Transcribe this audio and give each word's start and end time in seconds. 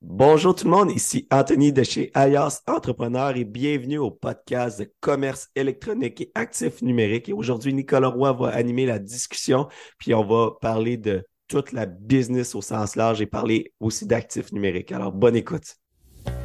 Bonjour 0.00 0.54
tout 0.54 0.64
le 0.64 0.70
monde, 0.70 0.92
ici 0.92 1.26
Anthony 1.32 1.72
de 1.72 1.82
chez 1.82 2.12
Ayas 2.14 2.62
Entrepreneur 2.68 3.36
et 3.36 3.44
bienvenue 3.44 3.98
au 3.98 4.12
podcast 4.12 4.78
de 4.78 4.92
commerce 5.00 5.48
électronique 5.56 6.20
et 6.20 6.30
actifs 6.36 6.82
numériques. 6.82 7.28
Et 7.28 7.32
aujourd'hui, 7.32 7.74
Nicolas 7.74 8.06
Roy 8.06 8.32
va 8.32 8.50
animer 8.50 8.86
la 8.86 9.00
discussion, 9.00 9.66
puis 9.98 10.14
on 10.14 10.24
va 10.24 10.52
parler 10.60 10.98
de 10.98 11.24
toute 11.48 11.72
la 11.72 11.86
business 11.86 12.54
au 12.54 12.62
sens 12.62 12.94
large 12.94 13.20
et 13.20 13.26
parler 13.26 13.72
aussi 13.80 14.06
d'actifs 14.06 14.52
numériques. 14.52 14.92
Alors, 14.92 15.10
bonne 15.10 15.34
écoute. 15.34 15.74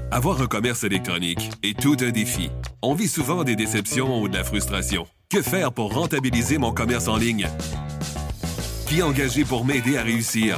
Avoir 0.09 0.41
un 0.41 0.47
commerce 0.47 0.83
électronique 0.83 1.51
est 1.61 1.79
tout 1.79 1.97
un 2.01 2.09
défi. 2.09 2.49
On 2.81 2.95
vit 2.95 3.07
souvent 3.07 3.43
des 3.43 3.55
déceptions 3.55 4.19
ou 4.19 4.29
de 4.29 4.35
la 4.35 4.43
frustration. 4.43 5.05
Que 5.29 5.43
faire 5.43 5.71
pour 5.71 5.93
rentabiliser 5.93 6.57
mon 6.57 6.71
commerce 6.71 7.07
en 7.07 7.17
ligne? 7.17 7.47
Qui 8.87 9.03
engager 9.03 9.45
pour 9.45 9.63
m'aider 9.63 9.97
à 9.97 10.01
réussir? 10.01 10.57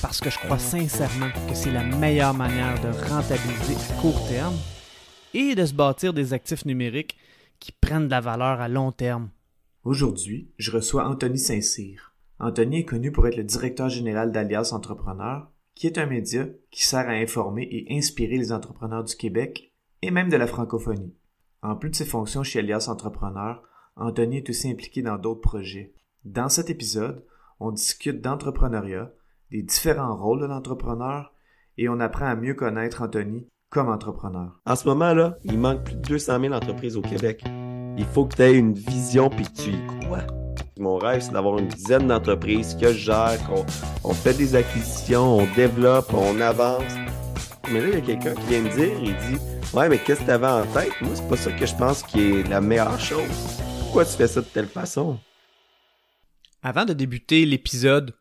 parce 0.00 0.20
que 0.20 0.30
je 0.30 0.38
crois 0.38 0.58
sincèrement 0.58 1.30
que 1.48 1.54
c'est 1.54 1.70
la 1.70 1.84
meilleure 1.84 2.34
manière 2.34 2.80
de 2.80 2.88
rentabiliser 3.08 3.74
à 3.74 4.00
court 4.00 4.26
terme 4.28 4.54
et 5.34 5.54
de 5.54 5.64
se 5.64 5.74
bâtir 5.74 6.12
des 6.12 6.32
actifs 6.32 6.64
numériques 6.64 7.16
qui 7.58 7.72
prennent 7.72 8.06
de 8.06 8.10
la 8.10 8.20
valeur 8.20 8.60
à 8.60 8.68
long 8.68 8.92
terme. 8.92 9.30
Aujourd'hui, 9.84 10.52
je 10.58 10.70
reçois 10.70 11.08
Anthony 11.08 11.38
Saint-Cyr. 11.38 12.14
Anthony 12.38 12.80
est 12.80 12.84
connu 12.84 13.10
pour 13.10 13.26
être 13.26 13.36
le 13.36 13.44
directeur 13.44 13.88
général 13.88 14.30
d'Alias 14.30 14.70
Entrepreneur, 14.72 15.50
qui 15.74 15.86
est 15.86 15.98
un 15.98 16.06
média 16.06 16.46
qui 16.70 16.86
sert 16.86 17.08
à 17.08 17.12
informer 17.12 17.66
et 17.70 17.96
inspirer 17.96 18.36
les 18.36 18.52
entrepreneurs 18.52 19.04
du 19.04 19.16
Québec 19.16 19.72
et 20.02 20.10
même 20.10 20.28
de 20.28 20.36
la 20.36 20.46
francophonie. 20.46 21.14
En 21.62 21.74
plus 21.74 21.90
de 21.90 21.96
ses 21.96 22.04
fonctions 22.04 22.44
chez 22.44 22.60
Alias 22.60 22.86
Entrepreneur, 22.88 23.62
Anthony 23.96 24.38
est 24.38 24.50
aussi 24.50 24.70
impliqué 24.70 25.02
dans 25.02 25.18
d'autres 25.18 25.40
projets. 25.40 25.94
Dans 26.24 26.48
cet 26.48 26.70
épisode, 26.70 27.24
on 27.58 27.72
discute 27.72 28.20
d'entrepreneuriat, 28.20 29.12
des 29.50 29.62
différents 29.62 30.16
rôles 30.16 30.40
de 30.40 30.46
l'entrepreneur 30.46 31.32
et 31.76 31.88
on 31.88 32.00
apprend 32.00 32.26
à 32.26 32.36
mieux 32.36 32.54
connaître 32.54 33.02
Anthony 33.02 33.48
comme 33.70 33.88
entrepreneur. 33.88 34.60
En 34.66 34.76
ce 34.76 34.88
moment-là, 34.88 35.38
il 35.44 35.58
manque 35.58 35.84
plus 35.84 35.96
de 35.96 36.02
200 36.02 36.40
000 36.40 36.54
entreprises 36.54 36.96
au 36.96 37.02
Québec. 37.02 37.44
Il 37.96 38.04
faut 38.04 38.26
que 38.26 38.36
tu 38.36 38.42
aies 38.42 38.54
une 38.54 38.74
vision 38.74 39.28
puis 39.30 39.44
que 39.44 39.62
tu 39.62 39.70
y 39.70 39.86
crois. 40.00 40.26
Mon 40.78 40.96
rêve, 40.96 41.20
c'est 41.20 41.32
d'avoir 41.32 41.58
une 41.58 41.68
dizaine 41.68 42.06
d'entreprises 42.06 42.76
que 42.80 42.92
je 42.92 42.98
gère, 42.98 43.38
qu'on 43.46 43.64
on 44.04 44.14
fait 44.14 44.34
des 44.34 44.54
acquisitions, 44.54 45.38
on 45.38 45.54
développe, 45.54 46.12
on 46.14 46.40
avance. 46.40 46.92
Mais 47.72 47.80
là, 47.80 47.88
il 47.88 47.94
y 47.94 47.96
a 47.96 48.00
quelqu'un 48.00 48.34
qui 48.34 48.46
vient 48.46 48.62
me 48.62 48.70
dire, 48.70 48.92
il 49.02 49.16
dit 49.16 49.40
Ouais, 49.74 49.88
mais 49.88 49.98
qu'est-ce 49.98 50.20
que 50.20 50.26
tu 50.26 50.30
avais 50.30 50.46
en 50.46 50.64
tête? 50.66 50.92
Moi, 51.02 51.10
c'est 51.14 51.28
pas 51.28 51.36
ça 51.36 51.52
que 51.52 51.66
je 51.66 51.74
pense 51.74 52.02
qui 52.02 52.20
est 52.20 52.48
la 52.48 52.60
meilleure 52.60 52.98
chose. 52.98 53.60
Pourquoi 53.80 54.04
tu 54.04 54.12
fais 54.12 54.28
ça 54.28 54.40
de 54.40 54.46
telle 54.46 54.66
façon? 54.66 55.18
Avant 56.62 56.84
de 56.84 56.92
débuter 56.92 57.44
l'épisode, 57.44 58.14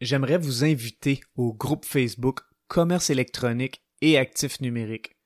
j'aimerais 0.00 0.38
vous 0.38 0.64
inviter 0.64 1.20
au 1.36 1.52
groupe 1.52 1.84
Facebook 1.84 2.40
Commerce 2.68 3.10
électronique 3.10 3.82
et 4.00 4.18
actifs 4.18 4.60
numériques. 4.60 5.16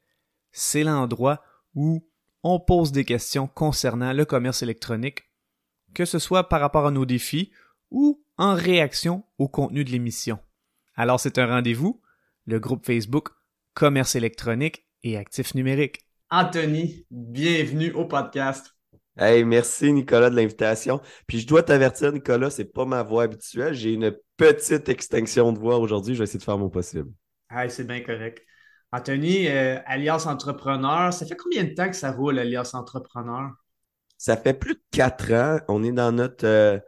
C'est 0.52 0.84
l'endroit 0.84 1.42
où 1.74 2.06
on 2.42 2.60
pose 2.60 2.92
des 2.92 3.04
questions 3.04 3.46
concernant 3.46 4.12
le 4.12 4.24
commerce 4.24 4.62
électronique, 4.62 5.24
que 5.94 6.04
ce 6.04 6.18
soit 6.18 6.48
par 6.48 6.60
rapport 6.60 6.86
à 6.86 6.90
nos 6.90 7.06
défis 7.06 7.52
ou 7.90 8.24
en 8.36 8.54
réaction 8.54 9.24
au 9.38 9.48
contenu 9.48 9.84
de 9.84 9.90
l'émission. 9.90 10.38
Alors 10.94 11.20
c'est 11.20 11.38
un 11.38 11.46
rendez-vous, 11.46 12.00
le 12.46 12.60
groupe 12.60 12.86
Facebook 12.86 13.28
Commerce 13.74 14.14
électronique 14.14 14.86
et 15.02 15.16
actifs 15.16 15.54
numériques. 15.54 16.00
Anthony, 16.30 17.06
bienvenue 17.10 17.92
au 17.92 18.04
podcast. 18.04 18.74
Hey, 19.18 19.44
merci 19.44 19.92
Nicolas 19.92 20.30
de 20.30 20.36
l'invitation. 20.36 21.00
Puis 21.26 21.40
je 21.40 21.46
dois 21.46 21.62
t'avertir, 21.62 22.12
Nicolas, 22.12 22.50
c'est 22.50 22.64
pas 22.64 22.84
ma 22.84 23.02
voix 23.02 23.24
habituelle. 23.24 23.74
J'ai 23.74 23.92
une 23.92 24.16
petite 24.36 24.88
extinction 24.88 25.52
de 25.52 25.58
voix 25.58 25.78
aujourd'hui. 25.78 26.14
Je 26.14 26.20
vais 26.20 26.24
essayer 26.24 26.38
de 26.38 26.44
faire 26.44 26.58
mon 26.58 26.70
possible. 26.70 27.10
Hey, 27.50 27.70
c'est 27.70 27.84
bien 27.84 28.00
correct. 28.00 28.42
Anthony, 28.92 29.48
euh, 29.48 29.78
Alias 29.86 30.26
Entrepreneur, 30.26 31.12
ça 31.12 31.26
fait 31.26 31.36
combien 31.36 31.64
de 31.64 31.74
temps 31.74 31.88
que 31.88 31.96
ça 31.96 32.12
roule, 32.12 32.38
Alias 32.38 32.70
Entrepreneur? 32.74 33.50
Ça 34.16 34.36
fait 34.36 34.54
plus 34.54 34.74
de 34.74 34.82
quatre 34.90 35.32
ans. 35.32 35.58
On 35.68 35.82
est 35.82 35.92
dans 35.92 36.12
notre 36.12 36.46
euh, 36.46 36.78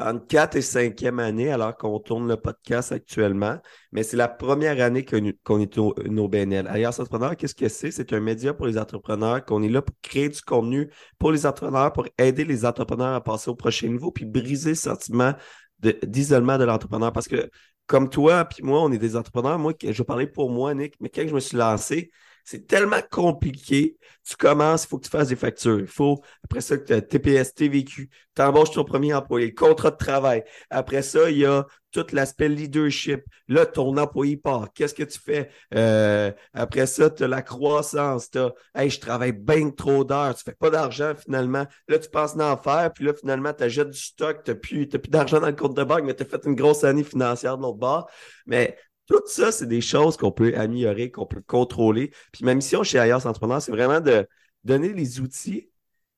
entre 0.00 0.26
4 0.26 0.56
et 0.56 0.60
5e 0.60 1.18
année 1.20 1.50
alors 1.50 1.76
qu'on 1.76 1.98
tourne 1.98 2.28
le 2.28 2.36
podcast 2.36 2.92
actuellement. 2.92 3.58
Mais 3.92 4.02
c'est 4.02 4.16
la 4.16 4.28
première 4.28 4.82
année 4.82 5.04
qu'on 5.04 5.60
est 5.60 5.78
au, 5.78 5.94
BNL. 6.28 6.66
Alias 6.66 6.96
Entrepreneur, 6.98 7.36
qu'est-ce 7.36 7.54
que 7.54 7.68
c'est? 7.68 7.90
C'est 7.90 8.12
un 8.12 8.20
média 8.20 8.54
pour 8.54 8.66
les 8.66 8.78
entrepreneurs, 8.78 9.44
qu'on 9.44 9.62
est 9.62 9.68
là 9.68 9.82
pour 9.82 9.94
créer 10.02 10.28
du 10.28 10.40
contenu 10.40 10.90
pour 11.18 11.32
les 11.32 11.46
entrepreneurs, 11.46 11.92
pour 11.92 12.06
aider 12.18 12.44
les 12.44 12.64
entrepreneurs 12.64 13.14
à 13.14 13.22
passer 13.22 13.50
au 13.50 13.54
prochain 13.54 13.88
niveau, 13.88 14.10
puis 14.10 14.24
briser 14.24 14.70
le 14.70 14.76
sentiment 14.76 15.34
d'isolement 15.78 16.58
de, 16.58 16.64
l'entrepreneur. 16.64 17.12
Parce 17.12 17.28
que 17.28 17.50
comme 17.86 18.08
toi, 18.08 18.44
puis 18.44 18.62
moi, 18.62 18.82
on 18.82 18.92
est 18.92 18.98
des 18.98 19.16
entrepreneurs. 19.16 19.58
Moi, 19.58 19.72
je 19.82 20.02
parler 20.02 20.26
pour 20.26 20.50
moi, 20.50 20.74
Nick, 20.74 20.94
mais 21.00 21.08
quand 21.08 21.26
je 21.26 21.34
me 21.34 21.40
suis 21.40 21.56
lancé, 21.56 22.10
c'est 22.44 22.66
tellement 22.66 23.00
compliqué. 23.10 23.96
Tu 24.28 24.36
commences, 24.36 24.84
il 24.84 24.88
faut 24.88 24.98
que 24.98 25.04
tu 25.04 25.10
fasses 25.10 25.28
des 25.28 25.36
factures. 25.36 25.80
Il 25.80 25.86
faut, 25.86 26.20
après 26.44 26.60
ça, 26.60 26.76
que 26.76 26.84
tu 26.84 26.92
as 26.92 27.00
TPS, 27.00 27.54
TVQ, 27.54 28.10
tu 28.34 28.42
embauches 28.42 28.72
ton 28.72 28.84
premier 28.84 29.14
employé, 29.14 29.54
contrat 29.54 29.90
de 29.90 29.96
travail. 29.96 30.44
Après 30.68 31.02
ça, 31.02 31.30
il 31.30 31.38
y 31.38 31.46
a 31.46 31.66
tout 31.90 32.06
l'aspect 32.12 32.48
leadership. 32.48 33.22
Là, 33.48 33.66
ton 33.66 33.96
employé 33.96 34.36
part. 34.36 34.68
Qu'est-ce 34.72 34.94
que 34.94 35.02
tu 35.02 35.18
fais? 35.18 35.50
Euh, 35.74 36.30
après 36.52 36.86
ça, 36.86 37.10
tu 37.10 37.24
as 37.24 37.28
la 37.28 37.42
croissance. 37.42 38.30
Tu 38.30 38.38
Hey, 38.74 38.90
je 38.90 39.00
travaille 39.00 39.32
bien 39.32 39.70
trop 39.70 40.04
d'heures. 40.04 40.34
Tu 40.34 40.44
fais 40.44 40.54
pas 40.54 40.70
d'argent 40.70 41.14
finalement. 41.16 41.66
Là, 41.88 41.98
tu 41.98 42.08
penses 42.08 42.36
d'en 42.36 42.56
faire. 42.56 42.92
Puis 42.94 43.04
là, 43.04 43.12
finalement, 43.14 43.52
tu 43.52 43.64
achètes 43.64 43.90
du 43.90 43.98
stock. 43.98 44.44
Tu 44.44 44.50
n'as 44.50 44.56
plus, 44.56 44.86
plus 44.86 45.10
d'argent 45.10 45.40
dans 45.40 45.48
le 45.48 45.56
compte 45.56 45.76
de 45.76 45.84
banque, 45.84 46.04
mais 46.04 46.14
tu 46.14 46.22
as 46.22 46.26
fait 46.26 46.44
une 46.44 46.54
grosse 46.54 46.84
année 46.84 47.04
financière 47.04 47.56
de 47.56 47.62
l'autre 47.62 47.78
bord. 47.78 48.08
Mais 48.46 48.76
tout 49.10 49.22
ça, 49.26 49.50
c'est 49.50 49.66
des 49.66 49.80
choses 49.80 50.16
qu'on 50.16 50.30
peut 50.30 50.54
améliorer, 50.56 51.10
qu'on 51.10 51.26
peut 51.26 51.42
contrôler. 51.46 52.12
Puis 52.32 52.44
ma 52.44 52.54
mission 52.54 52.82
chez 52.84 52.98
Ayers 52.98 53.26
Entrepreneur, 53.26 53.60
c'est 53.60 53.72
vraiment 53.72 54.00
de 54.00 54.26
donner 54.64 54.92
les 54.92 55.20
outils, 55.20 55.68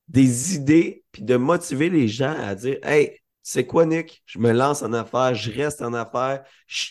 des 0.07 0.55
idées, 0.55 1.03
puis 1.11 1.23
de 1.23 1.35
motiver 1.35 1.89
les 1.89 2.07
gens 2.07 2.35
à 2.39 2.53
dire 2.55 2.77
Hey, 2.83 3.19
c'est 3.41 3.65
quoi, 3.65 3.85
Nick? 3.85 4.23
Je 4.25 4.39
me 4.39 4.51
lance 4.51 4.83
en 4.83 4.93
affaires, 4.93 5.33
je 5.33 5.51
reste 5.51 5.81
en 5.81 5.93
affaires. 5.93 6.43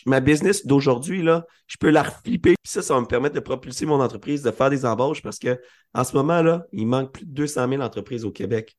ma 0.05 0.19
business 0.19 0.65
d'aujourd'hui, 0.65 1.23
là, 1.23 1.47
je 1.67 1.77
peux 1.77 1.89
la 1.89 2.03
reflipper. 2.03 2.55
Puis 2.61 2.71
ça, 2.71 2.81
ça 2.81 2.93
va 2.93 3.01
me 3.01 3.07
permettre 3.07 3.35
de 3.35 3.39
propulser 3.39 3.85
mon 3.85 3.99
entreprise, 4.01 4.43
de 4.43 4.51
faire 4.51 4.69
des 4.69 4.85
embauches 4.85 5.21
parce 5.21 5.39
que 5.39 5.59
en 5.93 6.03
ce 6.03 6.15
moment, 6.15 6.41
là, 6.41 6.65
il 6.73 6.85
manque 6.85 7.13
plus 7.13 7.25
de 7.25 7.31
200 7.31 7.69
000 7.69 7.81
entreprises 7.81 8.25
au 8.25 8.31
Québec. 8.31 8.77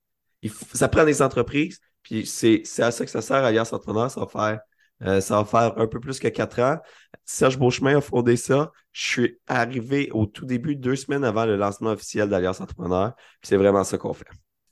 ça 0.75 0.89
prend 0.89 1.05
des 1.05 1.23
entreprises, 1.23 1.81
puis 2.03 2.27
c'est 2.27 2.63
à 2.79 2.91
ça 2.91 3.05
que 3.05 3.11
ça 3.11 3.23
sert 3.23 3.45
Ayers 3.45 3.61
Entrepreneur, 3.61 4.11
ça 4.11 4.21
va 4.21 4.27
faire 4.27 4.61
euh, 5.03 5.21
ça 5.21 5.37
va 5.43 5.45
faire 5.45 5.79
un 5.79 5.87
peu 5.87 6.01
plus 6.01 6.19
que 6.19 6.29
quatre 6.29 6.61
ans. 6.61 6.79
Serge 7.25 7.59
Beauchemin 7.59 7.99
a 7.99 8.01
fondé 8.01 8.37
ça. 8.37 8.73
Je 8.93 9.09
suis 9.09 9.39
arrivé 9.47 10.11
au 10.13 10.27
tout 10.27 10.45
début, 10.45 10.77
deux 10.77 10.97
semaines 10.97 11.25
avant 11.25 11.47
le 11.47 11.57
lancement 11.57 11.91
officiel 11.91 12.29
d'Alliance 12.29 12.61
Entrepreneur. 12.61 13.13
c'est 13.43 13.57
vraiment 13.57 13.85
ça 13.85 13.99
qu'on 13.99 14.13
fait. 14.13 14.27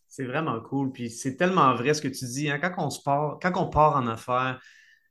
C'est 0.09 0.25
vraiment 0.25 0.61
cool. 0.61 0.93
Puis 0.93 1.11
c'est 1.11 1.37
tellement 1.37 1.75
vrai 1.75 1.95
ce 1.95 2.03
que 2.03 2.09
tu 2.09 2.25
dis. 2.27 2.51
Hein. 2.51 2.59
Quand, 2.59 2.75
on 2.79 2.91
part, 3.03 3.39
quand 3.41 3.53
on 3.57 3.69
part 3.69 3.97
en 3.97 4.07
affaires, 4.07 4.61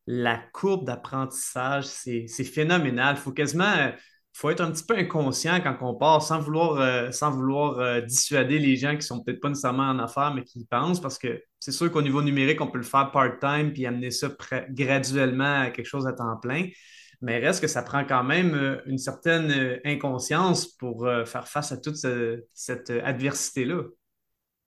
la 0.05 0.37
courbe 0.53 0.85
d'apprentissage, 0.85 1.85
c'est 1.85 2.27
phénoménal. 2.43 3.15
Il 3.17 3.21
faut 3.21 3.31
quasiment 3.31 3.91
faut 4.33 4.49
être 4.49 4.61
un 4.61 4.71
petit 4.71 4.83
peu 4.83 4.95
inconscient 4.97 5.59
quand 5.61 5.77
on 5.81 5.93
part 5.95 6.21
sans 6.21 6.39
vouloir, 6.39 6.79
euh, 6.79 7.11
sans 7.11 7.31
vouloir 7.31 7.79
euh, 7.79 8.01
dissuader 8.01 8.59
les 8.59 8.75
gens 8.77 8.95
qui 8.95 9.01
sont 9.01 9.21
peut-être 9.21 9.41
pas 9.41 9.49
nécessairement 9.49 9.89
en 9.89 9.99
affaires, 9.99 10.33
mais 10.33 10.43
qui 10.43 10.61
y 10.61 10.65
pensent, 10.65 11.01
parce 11.01 11.17
que 11.17 11.43
c'est 11.59 11.71
sûr 11.71 11.91
qu'au 11.91 12.01
niveau 12.01 12.21
numérique, 12.21 12.61
on 12.61 12.67
peut 12.67 12.77
le 12.77 12.83
faire 12.83 13.11
part-time 13.11 13.73
puis 13.73 13.85
amener 13.85 14.11
ça 14.11 14.29
graduellement 14.69 15.61
à 15.61 15.69
quelque 15.69 15.85
chose 15.85 16.07
à 16.07 16.13
temps 16.13 16.37
plein. 16.37 16.67
Mais 17.21 17.39
reste 17.39 17.61
que 17.61 17.67
ça 17.67 17.83
prend 17.83 18.03
quand 18.03 18.23
même 18.23 18.55
euh, 18.55 18.81
une 18.85 18.97
certaine 18.97 19.79
inconscience 19.85 20.67
pour 20.67 21.07
faire 21.25 21.47
face 21.47 21.71
à 21.71 21.77
toute 21.77 21.97
cette 22.53 22.89
adversité-là. 22.89 23.83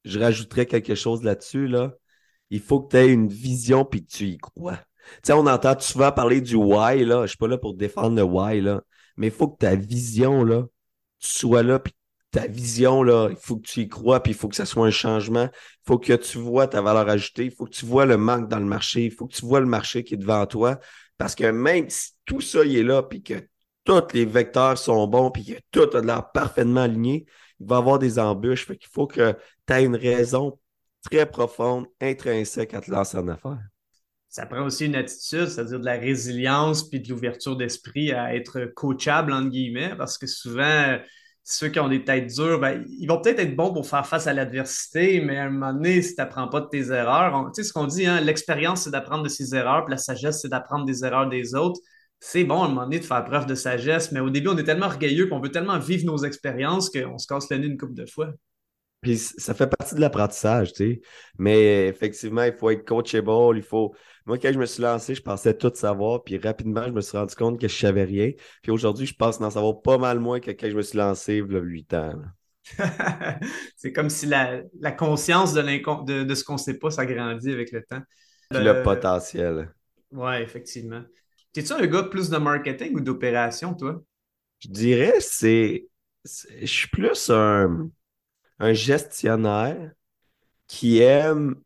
Je 0.05 0.19
rajouterais 0.21 0.67
quelque 0.67 0.95
chose 0.95 1.23
là-dessus. 1.23 1.67
Là. 1.67 1.93
Il 2.51 2.61
faut 2.61 2.81
que 2.81 2.91
tu 2.91 2.97
aies 2.97 3.09
une 3.09 3.29
vision 3.29 3.85
puis 3.85 4.05
que 4.05 4.11
tu 4.11 4.25
y 4.27 4.39
crois. 4.39 4.77
Tu 4.77 5.21
sais, 5.25 5.33
on 5.33 5.47
entend 5.47 5.79
souvent 5.81 6.13
parler 6.13 6.41
du 6.41 6.55
why, 6.55 7.05
là. 7.05 7.23
Je 7.23 7.29
suis 7.29 7.39
pas 7.39 7.49
là 7.49 7.59
pour 7.59 7.75
défendre 7.75 8.17
le 8.17 8.23
why, 8.23 8.61
là 8.61 8.83
mais 9.17 9.29
il 9.29 9.33
faut 9.33 9.49
que 9.49 9.59
ta 9.59 9.75
vision, 9.77 10.45
là, 10.45 10.65
soit 11.19 11.63
là, 11.63 11.79
puis 11.79 11.93
ta 12.31 12.47
vision, 12.47 13.03
là, 13.03 13.29
il 13.31 13.37
faut 13.37 13.57
que 13.57 13.67
tu 13.67 13.81
y 13.83 13.89
crois, 13.89 14.23
puis 14.23 14.33
il 14.33 14.35
faut 14.35 14.49
que 14.49 14.57
ça 14.57 14.67
soit 14.67 14.87
un 14.87 14.91
changement. 14.91 15.49
Il 15.53 15.87
faut 15.87 15.99
que 15.99 16.15
tu 16.15 16.39
vois 16.39 16.67
ta 16.67 16.83
valeur 16.83 17.09
ajoutée, 17.09 17.45
il 17.45 17.53
faut 17.53 17.67
que 17.67 17.71
tu 17.71 17.87
vois 17.87 18.07
le 18.07 18.17
manque 18.17 18.49
dans 18.49 18.59
le 18.59 18.65
marché, 18.65 19.05
il 19.05 19.13
faut 19.13 19.27
que 19.27 19.35
tu 19.35 19.47
vois 19.47 19.61
le 19.61 19.67
marché 19.67 20.03
qui 20.05 20.15
est 20.15 20.19
devant 20.19 20.45
toi. 20.47 20.81
Parce 21.19 21.35
que 21.35 21.51
même 21.51 21.89
si 21.89 22.11
tout 22.25 22.41
ça 22.41 22.65
est 22.65 22.83
là, 22.83 23.03
puis 23.03 23.23
que 23.23 23.35
tous 23.85 24.03
les 24.13 24.25
vecteurs 24.25 24.79
sont 24.79 25.07
bons, 25.07 25.31
puis 25.31 25.45
que 25.45 25.61
tout 25.71 25.97
a 25.97 26.01
l'air 26.01 26.31
parfaitement 26.33 26.83
aligné, 26.83 27.27
il 27.61 27.67
va 27.67 27.77
y 27.77 27.79
avoir 27.79 27.99
des 27.99 28.19
embûches. 28.19 28.67
Fait 28.67 28.77
qu'il 28.77 28.91
faut 28.91 29.07
que 29.07 29.37
tu 29.67 29.73
aies 29.73 29.85
une 29.85 29.97
raison 29.97 30.59
très 31.03 31.27
profonde, 31.27 31.87
intrinsèque 32.01 32.75
à 32.75 32.81
te 32.81 32.91
lancer 32.91 33.19
en 33.19 33.29
affaires. 33.29 33.63
Ça 34.29 34.47
prend 34.47 34.65
aussi 34.65 34.87
une 34.87 34.97
attitude, 34.97 35.47
c'est-à-dire 35.47 35.79
de 35.79 35.85
la 35.85 35.97
résilience 35.97 36.89
puis 36.89 36.99
de 36.99 37.09
l'ouverture 37.09 37.57
d'esprit 37.57 38.11
à 38.13 38.35
être 38.35 38.65
coachable, 38.75 39.33
entre 39.33 39.51
guillemets, 39.51 39.95
parce 39.97 40.19
que 40.19 40.27
souvent, 40.27 40.99
ceux 41.45 41.69
qui 41.69 41.79
ont 41.79 41.89
des 41.89 42.05
têtes 42.05 42.35
dures, 42.35 42.59
ben, 42.59 42.85
ils 42.89 43.07
vont 43.07 43.21
peut-être 43.21 43.39
être 43.39 43.55
bons 43.55 43.73
pour 43.73 43.87
faire 43.87 44.07
face 44.07 44.27
à 44.27 44.33
l'adversité, 44.33 45.21
mais 45.21 45.37
à 45.37 45.45
un 45.45 45.51
moment 45.51 45.75
donné, 45.75 46.01
si 46.01 46.15
tu 46.15 46.21
n'apprends 46.21 46.49
pas 46.49 46.61
de 46.63 46.69
tes 46.69 46.91
erreurs, 46.91 47.51
tu 47.55 47.63
sais 47.63 47.69
ce 47.69 47.73
qu'on 47.73 47.87
dit, 47.87 48.07
hein, 48.07 48.21
l'expérience, 48.21 48.83
c'est 48.85 48.91
d'apprendre 48.91 49.23
de 49.23 49.29
ses 49.29 49.55
erreurs, 49.55 49.85
puis 49.85 49.93
la 49.93 49.99
sagesse, 49.99 50.41
c'est 50.41 50.49
d'apprendre 50.49 50.87
des 50.87 51.05
erreurs 51.05 51.29
des 51.29 51.55
autres. 51.55 51.81
C'est 52.19 52.45
bon 52.45 52.63
à 52.63 52.65
un 52.65 52.69
moment 52.69 52.85
donné 52.85 52.99
de 52.99 53.05
faire 53.05 53.23
preuve 53.25 53.45
de 53.47 53.55
sagesse, 53.55 54.11
mais 54.11 54.21
au 54.21 54.31
début, 54.31 54.49
on 54.49 54.57
est 54.57 54.65
tellement 54.65 54.87
orgueilleux 54.87 55.27
qu'on 55.27 55.41
veut 55.41 55.51
tellement 55.51 55.79
vivre 55.79 56.07
nos 56.07 56.25
expériences 56.25 56.89
qu'on 56.89 57.19
se 57.19 57.27
casse 57.27 57.51
le 57.51 57.59
nez 57.59 57.67
une 57.67 57.77
couple 57.77 57.95
de 57.95 58.07
fois. 58.07 58.31
Puis 59.05 59.19
ça 59.19 59.53
fait 59.53 59.67
partie 59.67 59.95
de 59.95 60.01
l'apprentissage, 60.01 60.73
tu 60.73 60.95
sais. 60.95 61.01
Mais 61.39 61.89
effectivement, 61.89 62.43
il 62.43 62.55
faut 62.55 62.71
être 62.71 62.87
coachable, 62.87 63.59
il 63.59 63.63
faut. 63.63 63.95
Moi, 64.25 64.39
quand 64.39 64.51
je 64.51 64.59
me 64.59 64.65
suis 64.65 64.83
lancé, 64.83 65.15
je 65.15 65.21
pensais 65.21 65.53
tout 65.53 65.71
savoir, 65.75 66.25
puis 66.25 66.39
rapidement, 66.39 66.87
je 66.87 66.93
me 66.93 67.03
suis 67.03 67.19
rendu 67.19 67.35
compte 67.35 67.61
que 67.61 67.69
je 67.69 67.77
savais 67.77 68.05
rien. 68.05 68.31
Puis 68.63 68.73
aujourd'hui, 68.73 69.05
je 69.05 69.15
pense 69.15 69.39
d'en 69.39 69.51
savoir 69.51 69.83
pas 69.83 69.99
mal 69.99 70.21
moins 70.21 70.41
que 70.41 70.53
quand 70.53 70.71
je 70.71 70.75
me 70.77 70.81
suis 70.81 70.97
lancé 70.97 71.35
il 71.47 71.53
y 71.53 71.57
a 71.57 71.61
huit 71.61 71.93
ans. 71.93 72.15
c'est 73.77 73.93
comme 73.93 74.09
si 74.09 74.25
la, 74.25 74.63
conscience 74.97 75.53
de, 75.53 75.61
de, 75.61 76.25
de 76.25 76.35
ce 76.35 76.43
qu'on 76.43 76.55
ne 76.55 76.59
sait 76.59 76.79
pas 76.79 76.91
s'agrandit 76.91 77.53
avec 77.53 77.73
le 77.73 77.85
temps. 77.85 78.01
Puis 78.49 78.65
le 78.65 78.71
euh, 78.71 78.83
potentiel. 78.83 79.71
Oui, 80.13 80.37
effectivement. 80.37 81.03
Es-tu 81.55 81.73
un 81.75 81.87
gars 81.87 82.05
plus 82.05 82.31
de 82.31 82.39
marketing 82.39 82.95
ou 82.95 83.01
d'opération, 83.01 83.75
toi? 83.75 84.03
Je 84.61 84.69
dirais, 84.69 85.17
c'est. 85.21 85.87
Je 86.25 86.65
suis 86.65 86.89
plus 86.89 87.29
un 87.29 87.91
un 88.59 88.73
gestionnaire 88.73 89.93
qui 90.67 91.01
aime 91.01 91.57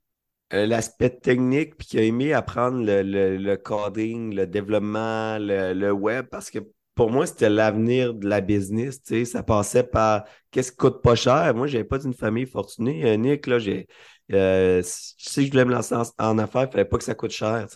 euh, 0.55 0.67
l'aspect 0.67 1.11
technique 1.11 1.77
puis 1.77 1.89
qui 1.89 1.99
a 1.99 2.03
aimé 2.03 2.33
apprendre 2.33 2.83
le, 2.85 3.57
coding, 3.57 4.35
le 4.35 4.47
développement, 4.47 5.39
le, 5.39 5.91
web 5.91 6.27
parce 6.31 6.51
que 6.51 6.59
pour 6.95 7.11
moi, 7.11 7.27
c'était 7.27 7.51
l'avenir 7.51 8.15
de 8.15 8.27
la 8.27 8.41
business. 8.41 9.01
Ça 9.25 9.43
passait 9.45 9.85
par 9.85 10.25
qu'est-ce 10.51 10.73
qui 10.73 10.79
coûte 10.79 11.01
pas 11.01 11.15
cher. 11.15 11.55
Moi, 11.55 11.69
je 11.69 11.75
n'avais 11.75 11.87
pas 11.87 11.99
d'une 11.99 12.15
famille 12.15 12.47
fortunée. 12.47 13.05
Euh, 13.05 13.17
Nick, 13.17 13.47
là, 13.47 13.59
j'ai. 13.61 13.87
Euh, 14.33 14.83
si 14.85 15.47
je 15.47 15.51
voulais 15.51 15.65
me 15.65 15.71
lancer 15.73 15.95
en, 16.19 16.39
affaires, 16.39 16.63
il 16.63 16.67
ne 16.67 16.73
fallait 16.73 16.85
pas 16.85 16.99
que 16.99 17.05
ça 17.05 17.15
coûte 17.15 17.31
cher. 17.31 17.67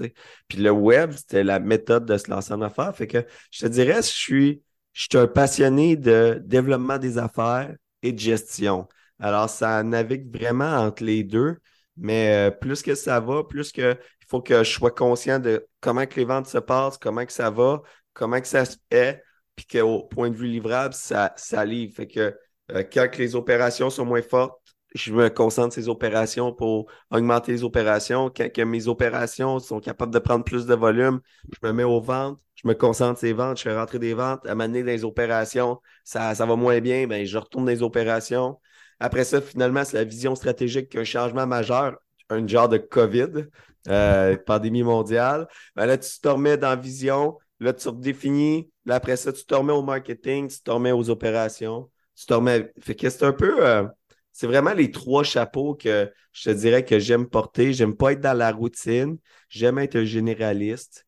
Puis 0.49 0.59
le 0.59 0.71
web, 0.71 1.13
c'était 1.13 1.45
la 1.45 1.61
méthode 1.61 2.05
de 2.05 2.17
se 2.19 2.31
lancer 2.31 2.53
en 2.53 2.63
affaires. 2.63 2.95
Fait 2.97 3.07
que 3.07 3.25
je 3.51 3.61
te 3.61 3.67
dirais, 3.71 4.03
je 4.03 4.09
suis, 4.09 4.63
je 4.93 5.03
suis 5.03 5.19
un 5.19 5.29
passionné 5.29 5.97
de 5.97 6.43
développement 6.45 6.99
des 6.99 7.17
affaires 7.19 7.75
et 8.03 8.13
de 8.13 8.19
gestion. 8.19 8.89
Alors, 9.23 9.49
ça 9.49 9.83
navigue 9.85 10.37
vraiment 10.37 10.77
entre 10.77 11.05
les 11.05 11.23
deux. 11.25 11.57
Mais 11.97 12.49
euh, 12.49 12.51
plus 12.51 12.83
que 12.83 12.95
ça 12.95 13.21
va, 13.21 13.45
plus 13.45 13.71
que 13.73 13.93
il 13.93 14.27
faut 14.29 14.41
que 14.41 14.65
je 14.65 14.71
sois 14.71 14.91
conscient 14.91 15.39
de 15.39 15.67
comment 15.81 16.07
que 16.07 16.17
les 16.17 16.25
ventes 16.25 16.47
se 16.49 16.59
passent, 16.59 16.99
comment 16.99 17.25
que 17.25 17.33
ça 17.33 17.51
va, 17.51 17.83
comment 18.15 18.41
que 18.41 18.49
ça 18.49 18.65
se 18.65 18.77
fait, 18.91 19.23
puis 19.57 19.67
qu'au 19.67 20.05
point 20.05 20.31
de 20.31 20.35
vue 20.37 20.49
livrable, 20.49 20.95
ça, 20.95 21.33
ça 21.37 21.65
livre. 21.65 21.95
Fait 21.95 22.07
que 22.07 22.35
euh, 22.73 22.83
quand 22.91 23.17
les 23.19 23.35
opérations 23.37 23.91
sont 23.91 24.05
moins 24.07 24.23
fortes, 24.23 24.59
je 24.95 25.13
me 25.13 25.29
concentre 25.29 25.75
sur 25.75 25.83
ces 25.83 25.89
opérations 25.89 26.53
pour 26.53 26.91
augmenter 27.11 27.53
les 27.53 27.65
opérations. 27.65 28.31
Quand 28.31 28.67
mes 28.67 28.89
opérations 28.89 29.59
sont 29.59 29.81
capables 29.81 30.13
de 30.13 30.19
prendre 30.19 30.45
plus 30.45 30.67
de 30.67 30.75
volume, 30.75 31.21
je 31.53 31.67
me 31.67 31.73
mets 31.73 31.85
aux 31.85 32.01
ventes, 32.01 32.41
je 32.57 32.67
me 32.69 32.75
concentre 32.75 33.19
sur 33.19 33.27
les 33.27 33.33
ventes, 33.35 33.59
je 33.59 33.63
fais 33.63 33.77
rentrer 33.77 33.99
des 33.99 34.15
ventes. 34.15 34.45
À 34.47 34.55
m'amener 34.55 34.83
dans 34.83 34.91
les 34.91 35.05
opérations, 35.05 35.79
ça, 36.05 36.35
ça 36.35 36.47
va 36.47 36.57
moins 36.57 36.81
bien, 36.81 37.07
ben, 37.07 37.25
je 37.25 37.39
retourne 37.39 37.65
dans 37.65 37.71
les 37.71 37.83
opérations. 37.83 38.59
Après 39.01 39.25
ça, 39.25 39.41
finalement, 39.41 39.85
c'est 39.85 39.97
la 39.97 40.05
vision 40.05 40.35
stratégique 40.35 40.91
qu'un 40.91 41.05
changement 41.05 41.47
majeur, 41.47 41.99
un 42.31 42.47
genre 42.47 42.69
de 42.69 42.79
COVID, 42.79 43.47
euh, 43.89 44.37
pandémie 44.37 44.83
mondiale. 44.83 45.49
Ben 45.77 45.87
là, 45.87 45.99
tu 45.99 46.21
te 46.21 46.29
remets 46.29 46.57
dans 46.57 46.79
vision, 46.79 47.39
là, 47.61 47.73
tu 47.73 47.89
redéfinis. 47.89 48.71
Là, 48.87 48.97
après 48.97 49.17
ça, 49.17 49.33
tu 49.33 49.45
te 49.45 49.55
remets 49.55 49.73
au 49.73 49.83
marketing, 49.83 50.49
tu 50.49 50.61
te 50.61 50.71
remets 50.71 50.93
aux 50.93 51.11
opérations. 51.11 51.91
Tu 52.15 52.27
te 52.27 52.35
remets. 52.35 52.73
Fait 52.81 52.95
que 52.95 53.09
c'est 53.11 53.25
un 53.25 53.33
peu. 53.33 53.67
Euh, 53.67 53.85
c'est 54.33 54.47
vraiment 54.47 54.73
les 54.73 54.91
trois 54.91 55.25
chapeaux 55.25 55.75
que 55.75 56.11
je 56.33 56.51
te 56.51 56.55
dirais 56.55 56.85
que 56.85 56.99
j'aime 56.99 57.27
porter. 57.29 57.73
J'aime 57.73 57.97
pas 57.97 58.13
être 58.13 58.21
dans 58.21 58.37
la 58.37 58.51
routine. 58.53 59.19
J'aime 59.49 59.79
être 59.79 59.97
un 59.97 60.05
généraliste 60.05 61.05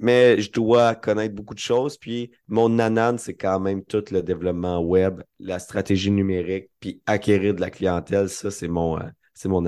mais 0.00 0.40
je 0.40 0.50
dois 0.50 0.94
connaître 0.94 1.34
beaucoup 1.34 1.54
de 1.54 1.60
choses. 1.60 1.98
Puis 1.98 2.32
mon 2.48 2.70
nanan, 2.70 3.18
c'est 3.18 3.34
quand 3.34 3.60
même 3.60 3.84
tout 3.84 4.02
le 4.10 4.22
développement 4.22 4.80
web, 4.80 5.22
la 5.38 5.58
stratégie 5.58 6.10
numérique, 6.10 6.70
puis 6.80 7.02
acquérir 7.06 7.54
de 7.54 7.60
la 7.60 7.70
clientèle. 7.70 8.28
Ça, 8.30 8.50
c'est 8.50 8.68
mon, 8.68 8.98
euh, 8.98 9.04
c'est 9.34 9.48
mon. 9.48 9.62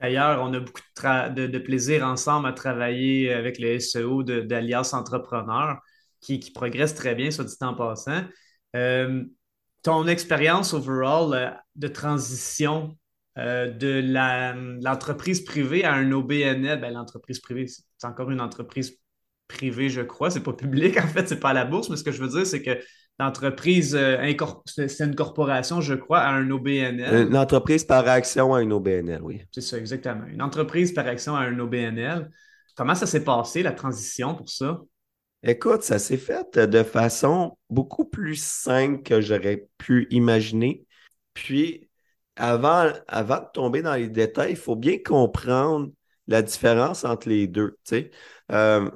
D'ailleurs, 0.00 0.42
on 0.42 0.52
a 0.52 0.58
beaucoup 0.60 0.80
de, 1.00 1.58
plaisir 1.58 2.04
ensemble 2.04 2.48
à 2.48 2.52
travailler 2.52 3.32
avec 3.32 3.58
le 3.58 3.78
SEO 3.78 4.24
d'Alias 4.24 4.90
Entrepreneur 4.92 5.78
qui, 6.20 6.40
qui, 6.40 6.50
progresse 6.50 6.94
très 6.94 7.14
bien, 7.14 7.30
soit 7.30 7.44
dit 7.44 7.54
en 7.60 7.74
passant. 7.74 8.24
Euh, 8.74 9.22
ton 9.82 10.08
expérience 10.08 10.74
overall 10.74 11.34
euh, 11.34 11.50
de 11.76 11.88
transition 11.88 12.98
de 13.36 14.00
l'entreprise 14.82 15.42
privée 15.42 15.84
à 15.84 15.92
un 15.92 16.10
OBNL, 16.10 16.80
ben, 16.80 16.94
l'entreprise 16.94 17.38
privée, 17.38 17.66
c'est 17.66 18.06
encore 18.06 18.30
une 18.30 18.40
entreprise 18.40 18.98
privé, 19.48 19.88
je 19.88 20.00
crois. 20.00 20.30
C'est 20.30 20.42
pas 20.42 20.52
public, 20.52 20.96
en 21.02 21.06
fait, 21.06 21.28
c'est 21.28 21.40
pas 21.40 21.50
à 21.50 21.54
la 21.54 21.64
bourse, 21.64 21.88
mais 21.90 21.96
ce 21.96 22.04
que 22.04 22.12
je 22.12 22.22
veux 22.22 22.28
dire, 22.28 22.46
c'est 22.46 22.62
que 22.62 22.78
l'entreprise, 23.18 23.94
euh, 23.94 24.32
c'est 24.66 25.04
une 25.04 25.14
corporation, 25.14 25.80
je 25.80 25.94
crois, 25.94 26.20
à 26.20 26.30
un 26.32 26.50
OBNL. 26.50 27.28
Une 27.28 27.36
entreprise 27.36 27.84
par 27.84 28.06
action 28.08 28.54
à 28.54 28.60
un 28.60 28.70
OBNL, 28.70 29.20
oui. 29.22 29.42
C'est 29.52 29.60
ça, 29.60 29.78
exactement. 29.78 30.26
Une 30.26 30.42
entreprise 30.42 30.92
par 30.92 31.06
action 31.06 31.34
à 31.34 31.40
un 31.40 31.58
OBNL. 31.58 32.30
Comment 32.76 32.94
ça 32.94 33.06
s'est 33.06 33.24
passé, 33.24 33.62
la 33.62 33.72
transition 33.72 34.34
pour 34.34 34.50
ça? 34.50 34.82
Écoute, 35.42 35.82
ça 35.82 35.98
s'est 35.98 36.16
fait 36.16 36.58
de 36.58 36.82
façon 36.82 37.56
beaucoup 37.70 38.04
plus 38.04 38.42
simple 38.42 39.02
que 39.02 39.20
j'aurais 39.20 39.68
pu 39.78 40.06
imaginer. 40.10 40.84
Puis, 41.34 41.88
avant, 42.36 42.90
avant 43.06 43.38
de 43.38 43.46
tomber 43.52 43.82
dans 43.82 43.94
les 43.94 44.08
détails, 44.08 44.52
il 44.52 44.56
faut 44.56 44.76
bien 44.76 44.98
comprendre 44.98 45.90
la 46.26 46.42
différence 46.42 47.04
entre 47.04 47.28
les 47.28 47.46
deux. 47.46 47.78
Tu 47.84 47.96
sais. 47.96 48.10
Euh, 48.52 48.90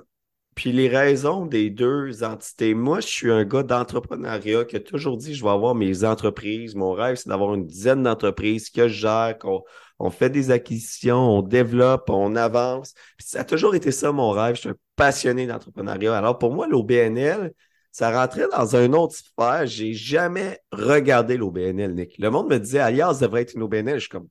puis 0.61 0.73
les 0.73 0.89
raisons 0.89 1.47
des 1.47 1.71
deux 1.71 2.23
entités, 2.23 2.75
moi, 2.75 3.01
je 3.01 3.07
suis 3.07 3.31
un 3.31 3.47
gars 3.47 3.63
d'entrepreneuriat 3.63 4.67
qui 4.67 4.77
a 4.77 4.81
toujours 4.81 5.17
dit 5.17 5.35
je 5.35 5.43
vais 5.43 5.49
avoir 5.49 5.75
mes 5.75 6.05
entreprises. 6.05 6.75
Mon 6.75 6.93
rêve, 6.93 7.17
c'est 7.17 7.31
d'avoir 7.31 7.55
une 7.55 7.65
dizaine 7.67 8.03
d'entreprises 8.03 8.69
que 8.69 8.87
je 8.87 8.93
gère, 8.93 9.39
qu'on 9.39 9.63
on 9.99 10.11
fait 10.11 10.29
des 10.29 10.51
acquisitions, 10.51 11.17
on 11.17 11.41
développe, 11.41 12.11
on 12.11 12.37
avance. 12.37 12.93
Puis 13.17 13.29
ça 13.29 13.41
a 13.41 13.45
toujours 13.45 13.75
été 13.75 13.91
ça 13.91 14.13
mon 14.13 14.33
rêve. 14.33 14.57
Je 14.57 14.61
suis 14.61 14.69
un 14.69 14.75
passionné 14.97 15.47
d'entrepreneuriat. 15.47 16.15
Alors 16.15 16.39
pour 16.39 16.53
moi, 16.53 16.67
l'OBNL, 16.67 17.55
ça 17.91 18.11
rentrait 18.13 18.49
dans 18.53 18.77
un 18.77 18.93
autre 18.93 19.15
sphère. 19.15 19.67
J'ai 19.67 19.95
jamais 19.95 20.59
regardé 20.73 21.39
l'OBNL, 21.39 21.95
Nick. 21.95 22.19
Le 22.19 22.29
monde 22.29 22.51
me 22.51 22.59
disait 22.59 22.81
Alias 22.81 23.19
devrait 23.23 23.41
être 23.43 23.55
une 23.55 23.63
OBNL. 23.63 23.95
Je 23.95 24.01
suis 24.01 24.09
comme 24.11 24.29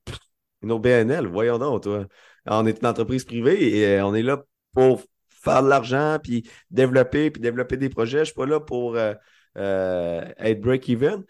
une 0.61 0.71
OBNL, 0.73 1.25
voyons 1.25 1.57
donc, 1.57 1.81
toi. 1.81 2.05
On 2.45 2.67
est 2.67 2.81
une 2.81 2.87
entreprise 2.87 3.25
privée 3.25 3.79
et 3.79 3.99
on 4.03 4.13
est 4.13 4.21
là 4.21 4.43
pour 4.75 5.01
faire 5.49 5.63
de 5.63 5.69
l'argent, 5.69 6.17
puis 6.21 6.49
développer, 6.71 7.31
puis 7.31 7.41
développer 7.41 7.77
des 7.77 7.89
projets. 7.89 8.17
Je 8.17 8.21
ne 8.21 8.25
suis 8.25 8.33
pas 8.35 8.45
là 8.45 8.59
pour 8.59 8.95
euh, 8.95 9.13
euh, 9.57 10.25
être 10.37 10.61
break-even. 10.61 11.23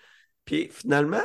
Puis 0.45 0.69
finalement, 0.71 1.23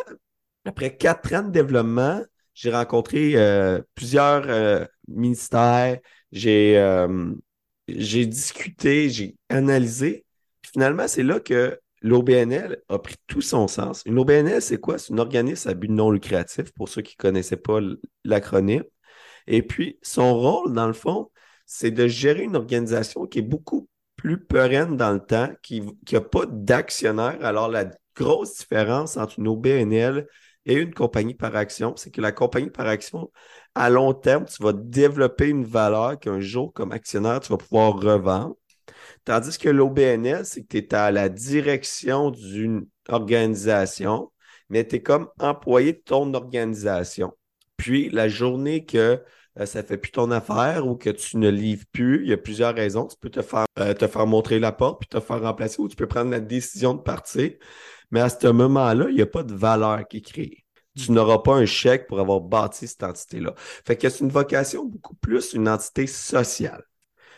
après 0.64 0.96
quatre 0.96 1.32
ans 1.34 1.42
de 1.42 1.50
développement, 1.50 2.22
j'ai 2.54 2.70
rencontré 2.70 3.32
euh, 3.34 3.80
plusieurs 3.94 4.86
ministères, 5.08 5.98
j'ai 6.32 6.76
discuté, 8.26 9.10
j'ai 9.10 9.36
analysé. 9.48 10.24
finalement, 10.62 11.08
c'est 11.08 11.22
là 11.22 11.40
que 11.40 11.78
l'OBNL 12.02 12.82
a 12.88 12.98
pris 12.98 13.16
tout 13.26 13.40
son 13.40 13.66
sens. 13.66 14.02
Une 14.04 14.18
OBNL, 14.18 14.60
c'est 14.60 14.78
quoi? 14.78 14.98
C'est 14.98 15.12
un 15.14 15.18
organisme 15.18 15.70
à 15.70 15.74
but 15.74 15.90
non 15.90 16.10
lucratif, 16.10 16.70
pour 16.72 16.88
ceux 16.88 17.02
qui 17.02 17.16
ne 17.18 17.22
connaissaient 17.22 17.56
pas 17.56 17.80
l'acronyme. 18.24 18.84
Et 19.46 19.62
puis, 19.62 19.98
son 20.02 20.34
rôle, 20.38 20.72
dans 20.74 20.86
le 20.86 20.92
fond, 20.92 21.30
c'est 21.66 21.90
de 21.90 22.06
gérer 22.06 22.42
une 22.42 22.56
organisation 22.56 23.26
qui 23.26 23.38
est 23.38 23.42
beaucoup 23.42 23.88
plus 24.16 24.42
pérenne 24.42 24.96
dans 24.96 25.12
le 25.12 25.20
temps, 25.20 25.50
qui 25.62 25.82
n'a 26.12 26.20
pas 26.20 26.46
d'actionnaire. 26.46 27.36
Alors, 27.42 27.68
la 27.68 27.86
grosse 28.16 28.58
différence 28.58 29.16
entre 29.16 29.38
une 29.38 29.48
OBNL 29.48 30.26
et 30.66 30.74
une 30.74 30.94
compagnie 30.94 31.34
par 31.34 31.56
action, 31.56 31.94
c'est 31.96 32.10
que 32.10 32.20
la 32.20 32.32
compagnie 32.32 32.70
par 32.70 32.86
action, 32.86 33.30
à 33.74 33.90
long 33.90 34.14
terme, 34.14 34.46
tu 34.46 34.62
vas 34.62 34.72
développer 34.72 35.48
une 35.48 35.64
valeur 35.64 36.18
qu'un 36.18 36.40
jour, 36.40 36.72
comme 36.72 36.92
actionnaire, 36.92 37.40
tu 37.40 37.50
vas 37.50 37.58
pouvoir 37.58 37.94
revendre. 38.00 38.56
Tandis 39.24 39.58
que 39.58 39.68
l'OBNL, 39.68 40.44
c'est 40.44 40.62
que 40.62 40.68
tu 40.68 40.78
es 40.78 40.94
à 40.94 41.10
la 41.10 41.28
direction 41.28 42.30
d'une 42.30 42.86
organisation, 43.08 44.30
mais 44.68 44.86
tu 44.86 44.96
es 44.96 45.02
comme 45.02 45.28
employé 45.38 45.94
de 45.94 46.02
ton 46.04 46.32
organisation. 46.34 47.32
Puis, 47.76 48.08
la 48.10 48.28
journée 48.28 48.84
que 48.84 49.22
euh, 49.60 49.66
ça 49.66 49.82
fait 49.82 49.96
plus 49.96 50.10
ton 50.12 50.30
affaire 50.30 50.86
ou 50.86 50.96
que 50.96 51.10
tu 51.10 51.36
ne 51.36 51.48
livres 51.48 51.84
plus, 51.92 52.22
il 52.24 52.30
y 52.30 52.32
a 52.32 52.36
plusieurs 52.36 52.74
raisons. 52.74 53.06
Tu 53.06 53.16
peux 53.20 53.30
te 53.30 53.42
faire, 53.42 53.66
euh, 53.78 53.94
te 53.94 54.06
faire 54.06 54.26
montrer 54.26 54.58
la 54.58 54.72
porte 54.72 55.00
puis 55.00 55.08
te 55.08 55.20
faire 55.20 55.42
remplacer 55.42 55.80
ou 55.80 55.88
tu 55.88 55.96
peux 55.96 56.08
prendre 56.08 56.30
la 56.30 56.40
décision 56.40 56.94
de 56.94 57.00
partir. 57.00 57.52
Mais 58.10 58.20
à 58.20 58.28
ce 58.28 58.48
moment-là, 58.48 59.06
il 59.08 59.16
n'y 59.16 59.22
a 59.22 59.26
pas 59.26 59.42
de 59.42 59.54
valeur 59.54 60.06
qui 60.08 60.18
est 60.18 60.20
créée. 60.20 60.64
Tu 60.96 61.12
n'auras 61.12 61.38
pas 61.38 61.54
un 61.54 61.66
chèque 61.66 62.06
pour 62.06 62.20
avoir 62.20 62.40
bâti 62.40 62.86
cette 62.86 63.02
entité-là. 63.02 63.54
Fait 63.56 63.96
que 63.96 64.08
c'est 64.08 64.20
une 64.20 64.30
vocation 64.30 64.84
beaucoup 64.84 65.16
plus 65.16 65.52
une 65.54 65.68
entité 65.68 66.06
sociale. 66.06 66.84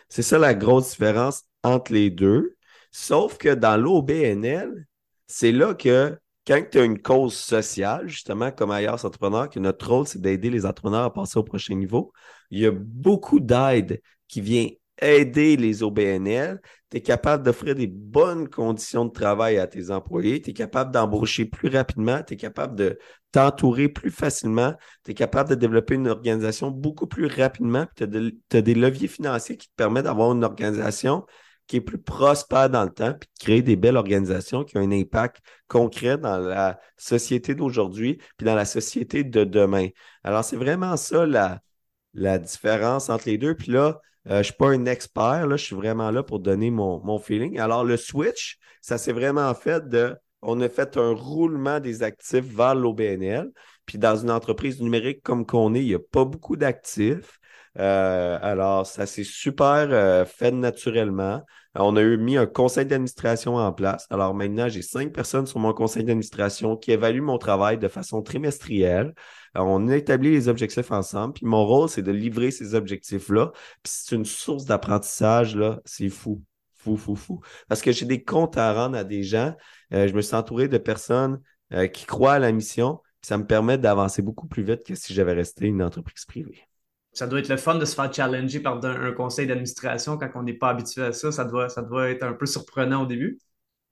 C'est 0.08 0.22
ça 0.22 0.38
la 0.38 0.54
grosse 0.54 0.90
différence 0.90 1.44
entre 1.62 1.92
les 1.92 2.10
deux. 2.10 2.56
Sauf 2.90 3.38
que 3.38 3.54
dans 3.54 3.76
l'OBNL, 3.76 4.86
c'est 5.26 5.52
là 5.52 5.74
que 5.74 6.18
quand 6.46 6.62
tu 6.70 6.78
as 6.78 6.84
une 6.84 7.00
cause 7.00 7.34
sociale, 7.34 8.08
justement, 8.08 8.50
comme 8.52 8.70
ailleurs 8.70 9.04
entrepreneurs, 9.04 9.50
que 9.50 9.58
notre 9.58 9.90
rôle, 9.90 10.06
c'est 10.06 10.20
d'aider 10.20 10.50
les 10.50 10.64
entrepreneurs 10.64 11.04
à 11.04 11.12
passer 11.12 11.38
au 11.38 11.42
prochain 11.42 11.74
niveau, 11.74 12.12
il 12.50 12.60
y 12.60 12.66
a 12.66 12.72
beaucoup 12.72 13.40
d'aide 13.40 14.00
qui 14.28 14.40
vient 14.40 14.68
aider 15.02 15.56
les 15.56 15.82
OBNL. 15.82 16.60
Tu 16.90 16.98
es 16.98 17.00
capable 17.00 17.42
d'offrir 17.42 17.74
des 17.74 17.88
bonnes 17.88 18.48
conditions 18.48 19.04
de 19.04 19.10
travail 19.10 19.58
à 19.58 19.66
tes 19.66 19.90
employés, 19.90 20.40
tu 20.40 20.50
es 20.50 20.52
capable 20.52 20.92
d'embaucher 20.92 21.44
plus 21.44 21.68
rapidement, 21.68 22.22
tu 22.22 22.34
es 22.34 22.36
capable 22.36 22.76
de 22.76 22.98
t'entourer 23.32 23.88
plus 23.88 24.10
facilement, 24.10 24.74
tu 25.04 25.10
es 25.10 25.14
capable 25.14 25.50
de 25.50 25.56
développer 25.56 25.96
une 25.96 26.08
organisation 26.08 26.70
beaucoup 26.70 27.08
plus 27.08 27.26
rapidement, 27.26 27.86
tu 27.96 28.04
as, 28.04 28.62
des 28.62 28.74
leviers 28.74 29.08
financiers 29.08 29.56
qui 29.56 29.68
te 29.68 29.74
permettent 29.76 30.04
d'avoir 30.04 30.32
une 30.32 30.44
organisation 30.44 31.26
qui 31.66 31.76
est 31.76 31.80
plus 31.80 31.98
prospère 31.98 32.70
dans 32.70 32.84
le 32.84 32.90
temps, 32.90 33.14
puis 33.14 33.28
de 33.34 33.44
créer 33.44 33.62
des 33.62 33.76
belles 33.76 33.96
organisations 33.96 34.64
qui 34.64 34.76
ont 34.76 34.80
un 34.80 34.92
impact 34.92 35.38
concret 35.68 36.18
dans 36.18 36.38
la 36.38 36.78
société 36.96 37.54
d'aujourd'hui, 37.54 38.18
puis 38.36 38.44
dans 38.44 38.54
la 38.54 38.64
société 38.64 39.24
de 39.24 39.44
demain. 39.44 39.88
Alors, 40.24 40.44
c'est 40.44 40.56
vraiment 40.56 40.96
ça 40.96 41.26
la, 41.26 41.60
la 42.14 42.38
différence 42.38 43.10
entre 43.10 43.28
les 43.28 43.38
deux. 43.38 43.54
Puis 43.54 43.72
là, 43.72 44.00
euh, 44.28 44.34
je 44.34 44.38
ne 44.38 44.42
suis 44.42 44.54
pas 44.54 44.68
un 44.68 44.86
expert, 44.86 45.46
là, 45.46 45.56
je 45.56 45.64
suis 45.64 45.76
vraiment 45.76 46.10
là 46.10 46.22
pour 46.22 46.40
donner 46.40 46.70
mon, 46.70 47.00
mon 47.04 47.18
feeling. 47.18 47.58
Alors, 47.58 47.84
le 47.84 47.96
switch, 47.96 48.58
ça 48.80 48.98
s'est 48.98 49.12
vraiment 49.12 49.52
fait 49.54 49.88
de. 49.88 50.16
On 50.42 50.60
a 50.60 50.68
fait 50.68 50.96
un 50.96 51.12
roulement 51.12 51.80
des 51.80 52.02
actifs 52.02 52.44
vers 52.44 52.74
l'OBNL. 52.74 53.50
Puis 53.86 53.98
dans 53.98 54.16
une 54.16 54.30
entreprise 54.30 54.80
numérique 54.80 55.22
comme 55.22 55.46
qu'on 55.46 55.74
est, 55.74 55.80
il 55.80 55.88
n'y 55.88 55.94
a 55.94 55.98
pas 55.98 56.24
beaucoup 56.24 56.56
d'actifs. 56.56 57.38
Euh, 57.78 58.38
alors, 58.40 58.86
ça 58.86 59.06
s'est 59.06 59.24
super 59.24 59.88
euh, 59.90 60.24
fait 60.24 60.50
naturellement. 60.50 61.42
On 61.74 61.96
a 61.96 62.00
eu 62.00 62.16
mis 62.16 62.38
un 62.38 62.46
conseil 62.46 62.86
d'administration 62.86 63.56
en 63.56 63.72
place. 63.72 64.06
Alors 64.10 64.34
maintenant, 64.34 64.68
j'ai 64.68 64.80
cinq 64.80 65.12
personnes 65.12 65.46
sur 65.46 65.58
mon 65.58 65.74
conseil 65.74 66.04
d'administration 66.04 66.76
qui 66.76 66.92
évaluent 66.92 67.20
mon 67.20 67.36
travail 67.38 67.76
de 67.78 67.88
façon 67.88 68.22
trimestrielle. 68.22 69.14
on 69.54 69.88
a 69.88 69.96
établi 69.96 70.30
les 70.30 70.48
objectifs 70.48 70.90
ensemble. 70.90 71.34
Puis 71.34 71.46
mon 71.46 71.66
rôle, 71.66 71.88
c'est 71.90 72.02
de 72.02 72.12
livrer 72.12 72.50
ces 72.50 72.74
objectifs-là. 72.74 73.52
Puis 73.82 73.92
c'est 73.94 74.14
une 74.16 74.24
source 74.24 74.64
d'apprentissage, 74.64 75.54
là. 75.54 75.80
C'est 75.84 76.08
fou. 76.08 76.42
Fou, 76.76 76.96
fou, 76.96 77.14
fou. 77.16 77.40
Parce 77.68 77.82
que 77.82 77.92
j'ai 77.92 78.06
des 78.06 78.22
comptes 78.22 78.56
à 78.56 78.72
rendre 78.72 78.96
à 78.96 79.04
des 79.04 79.22
gens. 79.22 79.54
Euh, 79.92 80.08
je 80.08 80.14
me 80.14 80.22
suis 80.22 80.36
entouré 80.36 80.68
de 80.68 80.78
personnes 80.78 81.40
qui 81.92 82.06
croient 82.06 82.34
à 82.34 82.38
la 82.38 82.52
mission. 82.52 83.00
Puis 83.20 83.28
ça 83.28 83.38
me 83.38 83.46
permet 83.46 83.76
d'avancer 83.76 84.22
beaucoup 84.22 84.46
plus 84.46 84.62
vite 84.62 84.84
que 84.84 84.94
si 84.94 85.12
j'avais 85.12 85.32
resté 85.32 85.66
une 85.66 85.82
entreprise 85.82 86.24
privée 86.24 86.62
ça 87.16 87.26
doit 87.26 87.38
être 87.38 87.48
le 87.48 87.56
fun 87.56 87.76
de 87.76 87.84
se 87.86 87.94
faire 87.94 88.12
challenger 88.12 88.60
par 88.60 88.84
un, 88.84 89.12
conseil 89.12 89.46
d'administration 89.46 90.18
quand 90.18 90.28
on 90.34 90.42
n'est 90.42 90.52
pas 90.52 90.68
habitué 90.68 91.02
à 91.02 91.12
ça. 91.12 91.32
Ça 91.32 91.44
doit, 91.44 91.70
ça 91.70 91.80
doit 91.80 92.10
être 92.10 92.22
un 92.22 92.34
peu 92.34 92.44
surprenant 92.44 93.04
au 93.04 93.06
début. 93.06 93.38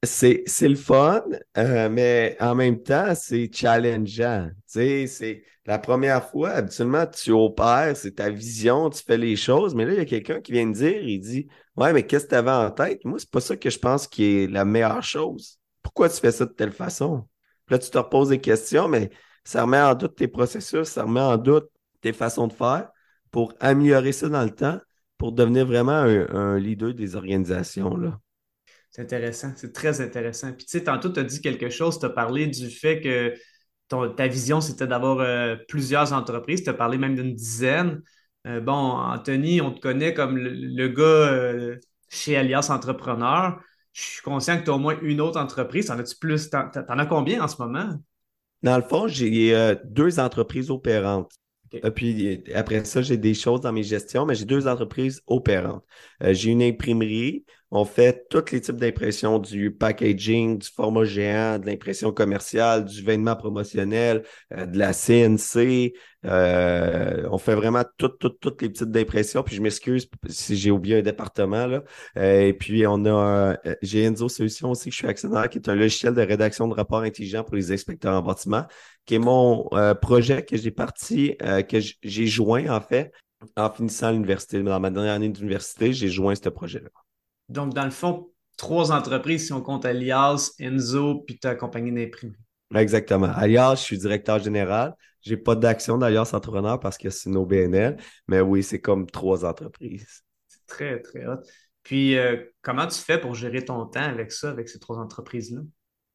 C'est, 0.02 0.44
le 0.60 0.74
fun, 0.74 1.24
euh, 1.56 1.88
mais 1.88 2.36
en 2.38 2.54
même 2.54 2.82
temps, 2.82 3.14
c'est 3.14 3.50
challengeant. 3.50 4.50
C'est 4.66 5.42
la 5.64 5.78
première 5.78 6.28
fois, 6.28 6.50
habituellement, 6.50 7.06
tu 7.06 7.32
opères, 7.32 7.96
c'est 7.96 8.16
ta 8.16 8.28
vision, 8.28 8.90
tu 8.90 9.02
fais 9.02 9.16
les 9.16 9.36
choses, 9.36 9.74
mais 9.74 9.86
là, 9.86 9.92
il 9.92 9.98
y 9.98 10.02
a 10.02 10.04
quelqu'un 10.04 10.42
qui 10.42 10.52
vient 10.52 10.66
de 10.66 10.74
dire, 10.74 11.02
il 11.02 11.20
dit 11.20 11.48
Ouais, 11.76 11.94
mais 11.94 12.06
qu'est-ce 12.06 12.24
que 12.24 12.30
tu 12.30 12.34
avais 12.34 12.50
en 12.50 12.70
tête? 12.70 13.02
Moi, 13.06 13.18
c'est 13.18 13.30
pas 13.30 13.40
ça 13.40 13.56
que 13.56 13.70
je 13.70 13.78
pense 13.78 14.06
qui 14.06 14.24
est 14.24 14.46
la 14.46 14.66
meilleure 14.66 15.02
chose. 15.02 15.58
Pourquoi 15.82 16.10
tu 16.10 16.20
fais 16.20 16.32
ça 16.32 16.44
de 16.44 16.52
telle 16.52 16.72
façon? 16.72 17.26
Puis 17.64 17.74
là, 17.74 17.78
tu 17.78 17.88
te 17.88 17.96
reposes 17.96 18.28
des 18.28 18.40
questions, 18.40 18.88
mais 18.88 19.08
ça 19.44 19.62
remet 19.62 19.80
en 19.80 19.94
doute 19.94 20.16
tes 20.16 20.28
processus, 20.28 20.88
ça 20.88 21.04
remet 21.04 21.20
en 21.20 21.38
doute 21.38 21.70
tes 22.02 22.12
façons 22.12 22.48
de 22.48 22.52
faire 22.52 22.90
pour 23.34 23.52
améliorer 23.58 24.12
ça 24.12 24.28
dans 24.28 24.44
le 24.44 24.54
temps, 24.54 24.78
pour 25.18 25.32
devenir 25.32 25.66
vraiment 25.66 25.90
un, 25.90 26.56
leader 26.56 26.94
des 26.94 27.16
organisations. 27.16 27.96
Là. 27.96 28.20
C'est 28.92 29.02
intéressant, 29.02 29.52
c'est 29.56 29.72
très 29.72 30.00
intéressant. 30.00 30.52
Puis 30.52 30.66
tu 30.66 30.78
sais, 30.78 30.84
tantôt, 30.84 31.10
tu 31.10 31.18
as 31.18 31.24
dit 31.24 31.40
quelque 31.40 31.68
chose, 31.68 31.98
tu 31.98 32.06
as 32.06 32.10
parlé 32.10 32.46
du 32.46 32.70
fait 32.70 33.00
que 33.00 33.34
ta 33.88 34.28
vision, 34.28 34.60
c'était 34.60 34.86
d'avoir 34.86 35.18
euh, 35.18 35.56
plusieurs 35.66 36.12
entreprises, 36.12 36.62
tu 36.62 36.70
as 36.70 36.74
parlé 36.74 36.96
même 36.96 37.16
d'une 37.16 37.34
dizaine. 37.34 38.02
Euh, 38.46 38.60
bon, 38.60 38.72
Anthony, 38.72 39.60
on 39.60 39.72
te 39.72 39.80
connaît 39.80 40.14
comme 40.14 40.38
le, 40.38 40.86
gars 40.86 41.02
euh, 41.02 41.76
chez 42.08 42.36
Alias 42.36 42.68
Entrepreneur. 42.70 43.60
Je 43.92 44.02
suis 44.02 44.22
conscient 44.22 44.60
que 44.60 44.62
tu 44.62 44.70
as 44.70 44.74
au 44.74 44.78
moins 44.78 44.96
une 45.02 45.20
autre 45.20 45.40
entreprise. 45.40 45.86
T'en 45.86 45.98
as-tu 45.98 46.14
plus? 46.20 46.50
T'en, 46.50 46.68
t'en 46.68 46.98
as 47.00 47.06
combien 47.06 47.42
en 47.42 47.48
ce 47.48 47.60
moment? 47.60 47.98
Dans 48.62 48.76
le 48.76 48.84
fond, 48.84 49.08
j'ai 49.08 49.74
deux 49.86 50.20
entreprises 50.20 50.70
opérantes. 50.70 51.32
Euh, 51.84 51.90
puis 51.90 52.42
après 52.54 52.84
ça, 52.84 53.02
j'ai 53.02 53.16
des 53.16 53.34
choses 53.34 53.60
dans 53.60 53.72
mes 53.72 53.82
gestions, 53.82 54.26
mais 54.26 54.34
j'ai 54.34 54.44
deux 54.44 54.66
entreprises 54.68 55.22
opérantes. 55.26 55.84
Euh, 56.22 56.32
j'ai 56.34 56.50
une 56.50 56.62
imprimerie. 56.62 57.44
On 57.70 57.84
fait 57.84 58.28
tous 58.30 58.52
les 58.52 58.60
types 58.60 58.76
d'impression, 58.76 59.40
du 59.40 59.72
packaging, 59.72 60.58
du 60.58 60.68
format 60.68 61.04
géant, 61.04 61.58
de 61.58 61.66
l'impression 61.66 62.12
commerciale, 62.12 62.84
du 62.84 63.02
vêtement 63.02 63.34
promotionnel, 63.34 64.22
euh, 64.52 64.66
de 64.66 64.78
la 64.78 64.92
CNC. 64.92 65.92
on 66.22 67.38
fait 67.38 67.54
vraiment 67.54 67.82
toutes, 67.96 68.18
toutes, 68.20 68.38
toutes 68.38 68.62
les 68.62 68.68
petites 68.68 68.90
d'impression. 68.90 69.42
Puis 69.42 69.56
je 69.56 69.62
m'excuse 69.62 70.08
si 70.28 70.56
j'ai 70.56 70.70
oublié 70.70 70.98
un 70.98 71.02
département. 71.02 71.66
Là. 71.66 71.82
et 72.16 72.52
puis 72.52 72.86
on 72.86 73.04
a 73.06 73.56
j'ai 73.82 74.04
Enzo 74.04 74.28
Solutions 74.28 74.70
aussi, 74.70 74.90
que 74.90 74.92
je 74.92 74.98
suis 74.98 75.08
actionnaire, 75.08 75.48
qui 75.48 75.58
est 75.58 75.68
un 75.68 75.74
logiciel 75.74 76.14
de 76.14 76.22
rédaction 76.22 76.68
de 76.68 76.74
rapports 76.74 77.00
intelligents 77.00 77.42
pour 77.42 77.56
les 77.56 77.72
inspecteurs 77.72 78.14
en 78.14 78.22
bâtiment 78.22 78.66
qui 79.06 79.16
est 79.16 79.18
mon 79.18 79.68
euh, 79.72 79.94
projet 79.94 80.44
que 80.44 80.56
j'ai 80.56 80.70
parti, 80.70 81.36
euh, 81.42 81.62
que 81.62 81.78
j'ai 82.02 82.26
joint 82.26 82.68
en 82.68 82.80
fait 82.80 83.12
en 83.56 83.70
finissant 83.70 84.10
l'université. 84.10 84.62
Dans 84.62 84.80
ma 84.80 84.90
dernière 84.90 85.14
année 85.14 85.28
d'université, 85.28 85.92
j'ai 85.92 86.08
joint 86.08 86.34
ce 86.34 86.48
projet-là. 86.48 86.88
Donc, 87.48 87.74
dans 87.74 87.84
le 87.84 87.90
fond, 87.90 88.30
trois 88.56 88.92
entreprises 88.92 89.46
si 89.46 89.52
on 89.52 89.60
compte 89.60 89.84
Alias, 89.84 90.52
Enzo, 90.58 91.22
puis 91.26 91.38
ta 91.38 91.54
compagnie 91.54 91.92
d'imprimerie. 91.92 92.38
Exactement. 92.74 93.30
Alias, 93.34 93.76
je 93.76 93.82
suis 93.82 93.98
directeur 93.98 94.38
général. 94.38 94.94
Je 95.22 95.30
n'ai 95.30 95.36
pas 95.36 95.54
d'action 95.54 95.98
d'Alias 95.98 96.30
Entrepreneur 96.32 96.78
parce 96.80 96.98
que 96.98 97.10
c'est 97.10 97.30
nos 97.30 97.46
BNL, 97.46 97.96
mais 98.28 98.40
oui, 98.40 98.62
c'est 98.62 98.80
comme 98.80 99.06
trois 99.06 99.44
entreprises. 99.44 100.22
C'est 100.48 100.66
très, 100.66 101.00
très 101.00 101.26
hot. 101.26 101.40
Puis, 101.82 102.16
euh, 102.16 102.36
comment 102.62 102.86
tu 102.86 102.98
fais 102.98 103.18
pour 103.18 103.34
gérer 103.34 103.64
ton 103.64 103.86
temps 103.86 104.00
avec 104.00 104.32
ça, 104.32 104.50
avec 104.50 104.68
ces 104.68 104.78
trois 104.78 104.98
entreprises-là? 104.98 105.60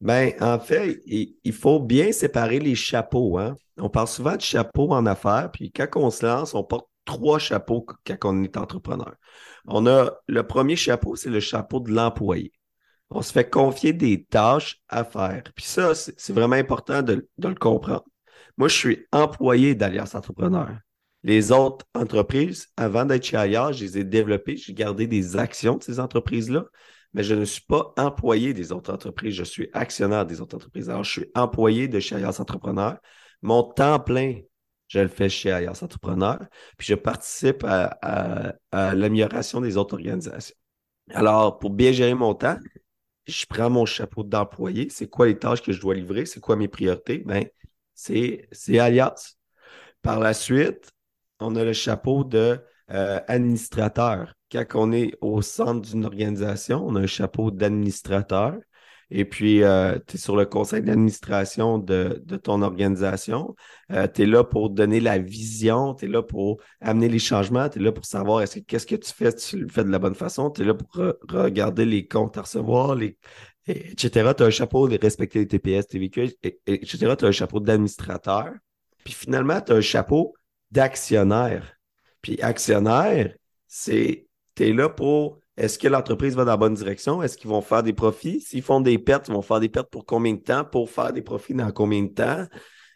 Ben, 0.00 0.32
en 0.40 0.58
fait, 0.58 1.02
il, 1.06 1.52
faut 1.52 1.78
bien 1.78 2.12
séparer 2.12 2.58
les 2.58 2.74
chapeaux. 2.74 3.38
Hein? 3.38 3.54
On 3.76 3.90
parle 3.90 4.08
souvent 4.08 4.36
de 4.36 4.40
chapeaux 4.40 4.92
en 4.92 5.04
affaires, 5.04 5.50
puis 5.52 5.70
quand 5.70 5.88
on 5.96 6.10
se 6.10 6.24
lance, 6.24 6.54
on 6.54 6.64
porte 6.64 6.88
trois 7.04 7.38
chapeaux 7.38 7.84
quand 8.06 8.16
on 8.24 8.42
est 8.42 8.56
entrepreneur. 8.56 9.14
On 9.66 9.86
a 9.86 10.10
le 10.26 10.46
premier 10.46 10.76
chapeau, 10.76 11.16
c'est 11.16 11.28
le 11.28 11.40
chapeau 11.40 11.80
de 11.80 11.92
l'employé. 11.92 12.52
On 13.10 13.20
se 13.22 13.32
fait 13.32 13.48
confier 13.50 13.92
des 13.92 14.24
tâches 14.24 14.80
à 14.88 15.04
faire. 15.04 15.42
Puis 15.54 15.64
ça, 15.64 15.94
c'est 15.94 16.32
vraiment 16.32 16.56
important 16.56 17.02
de, 17.02 17.28
le 17.38 17.54
comprendre. 17.54 18.04
Moi, 18.56 18.68
je 18.68 18.76
suis 18.76 19.06
employé 19.12 19.74
d'Alliance 19.74 20.14
Entrepreneur. 20.14 20.78
Les 21.24 21.52
autres 21.52 21.84
entreprises, 21.94 22.68
avant 22.76 23.04
d'être 23.04 23.24
chez 23.24 23.36
Alliance, 23.36 23.76
je 23.76 23.84
les 23.84 23.98
ai 23.98 24.04
développées, 24.04 24.56
j'ai 24.56 24.72
gardé 24.72 25.06
des 25.06 25.36
actions 25.36 25.76
de 25.76 25.82
ces 25.82 26.00
entreprises-là 26.00 26.64
mais 27.12 27.22
je 27.22 27.34
ne 27.34 27.44
suis 27.44 27.62
pas 27.62 27.92
employé 27.96 28.54
des 28.54 28.72
autres 28.72 28.92
entreprises, 28.92 29.34
je 29.34 29.44
suis 29.44 29.68
actionnaire 29.72 30.26
des 30.26 30.40
autres 30.40 30.56
entreprises. 30.56 30.88
Alors, 30.90 31.04
je 31.04 31.10
suis 31.10 31.30
employé 31.34 31.88
de 31.88 31.98
chez 32.00 32.14
Alias 32.14 32.36
Entrepreneur. 32.38 32.98
Mon 33.42 33.62
temps 33.62 33.98
plein, 33.98 34.40
je 34.88 35.00
le 35.00 35.08
fais 35.08 35.28
chez 35.28 35.50
Alias 35.50 35.80
Entrepreneur, 35.82 36.38
puis 36.76 36.86
je 36.86 36.94
participe 36.94 37.64
à, 37.64 38.54
l'amélioration 38.72 39.60
des 39.60 39.76
autres 39.76 39.94
organisations. 39.94 40.54
Alors, 41.10 41.58
pour 41.58 41.70
bien 41.70 41.92
gérer 41.92 42.14
mon 42.14 42.34
temps, 42.34 42.58
je 43.26 43.46
prends 43.46 43.70
mon 43.70 43.86
chapeau 43.86 44.22
d'employé. 44.22 44.88
C'est 44.90 45.08
quoi 45.08 45.26
les 45.26 45.38
tâches 45.38 45.62
que 45.62 45.72
je 45.72 45.80
dois 45.80 45.94
livrer? 45.94 46.26
C'est 46.26 46.40
quoi 46.40 46.56
mes 46.56 46.68
priorités? 46.68 47.18
Ben, 47.18 47.44
c'est 47.94 48.48
Alias. 48.78 49.36
Par 50.02 50.20
la 50.20 50.34
suite, 50.34 50.90
on 51.40 51.56
a 51.56 51.64
le 51.64 51.72
chapeau 51.72 52.24
de 52.24 52.60
euh, 52.90 53.20
administrateur. 53.28 54.34
Quand 54.50 54.64
on 54.74 54.92
est 54.92 55.12
au 55.20 55.42
centre 55.42 55.88
d'une 55.88 56.04
organisation, 56.04 56.86
on 56.86 56.96
a 56.96 57.00
un 57.00 57.06
chapeau 57.06 57.50
d'administrateur. 57.50 58.54
Et 59.12 59.24
puis, 59.24 59.64
euh, 59.64 59.98
tu 60.06 60.16
es 60.16 60.18
sur 60.18 60.36
le 60.36 60.46
conseil 60.46 60.82
d'administration 60.82 61.78
de, 61.78 62.22
ton 62.42 62.62
organisation. 62.62 63.56
Euh, 63.90 64.06
tu 64.06 64.22
es 64.22 64.26
là 64.26 64.44
pour 64.44 64.70
donner 64.70 65.00
la 65.00 65.18
vision, 65.18 65.94
tu 65.94 66.04
es 66.04 66.08
là 66.08 66.22
pour 66.22 66.60
amener 66.80 67.08
les 67.08 67.18
changements, 67.18 67.68
tu 67.68 67.80
es 67.80 67.82
là 67.82 67.90
pour 67.90 68.04
savoir 68.04 68.42
est-ce 68.42 68.60
que 68.60 68.64
qu'est-ce 68.64 68.86
que 68.86 68.94
tu 68.94 69.12
fais, 69.12 69.32
tu 69.32 69.58
le 69.58 69.68
fais 69.68 69.82
de 69.82 69.90
la 69.90 69.98
bonne 69.98 70.14
façon, 70.14 70.50
tu 70.50 70.62
es 70.62 70.64
là 70.64 70.74
pour 70.74 70.90
regarder 71.28 71.84
les 71.84 72.06
comptes 72.06 72.38
à 72.38 72.42
recevoir, 72.42 72.94
les, 72.94 73.18
etc. 73.66 74.32
Tu 74.36 74.42
as 74.42 74.46
un 74.46 74.50
chapeau 74.50 74.88
de 74.88 74.98
respecter 75.00 75.40
les 75.40 75.48
TPS, 75.48 75.88
TVQ, 75.88 76.36
etc. 76.66 77.16
Tu 77.16 77.24
as 77.24 77.28
un 77.28 77.32
chapeau 77.32 77.60
d'administrateur. 77.60 78.52
Puis 79.04 79.14
finalement, 79.14 79.60
tu 79.60 79.72
as 79.72 79.76
un 79.76 79.80
chapeau 79.80 80.34
d'actionnaire. 80.70 81.76
Puis 82.22 82.40
actionnaire, 82.42 83.34
c'est, 83.66 84.26
tu 84.60 84.68
es 84.68 84.72
là 84.74 84.88
pour 84.90 85.38
est-ce 85.56 85.78
que 85.78 85.88
l'entreprise 85.88 86.36
va 86.36 86.44
dans 86.44 86.52
la 86.52 86.56
bonne 86.56 86.74
direction? 86.74 87.22
Est-ce 87.22 87.36
qu'ils 87.36 87.50
vont 87.50 87.62
faire 87.62 87.82
des 87.82 87.92
profits? 87.92 88.40
S'ils 88.40 88.62
font 88.62 88.80
des 88.80 88.98
pertes, 88.98 89.28
ils 89.28 89.34
vont 89.34 89.42
faire 89.42 89.60
des 89.60 89.68
pertes 89.68 89.90
pour 89.90 90.06
combien 90.06 90.34
de 90.34 90.40
temps? 90.40 90.64
Pour 90.64 90.90
faire 90.90 91.12
des 91.12 91.22
profits 91.22 91.54
dans 91.54 91.70
combien 91.70 92.02
de 92.02 92.08
temps? 92.08 92.46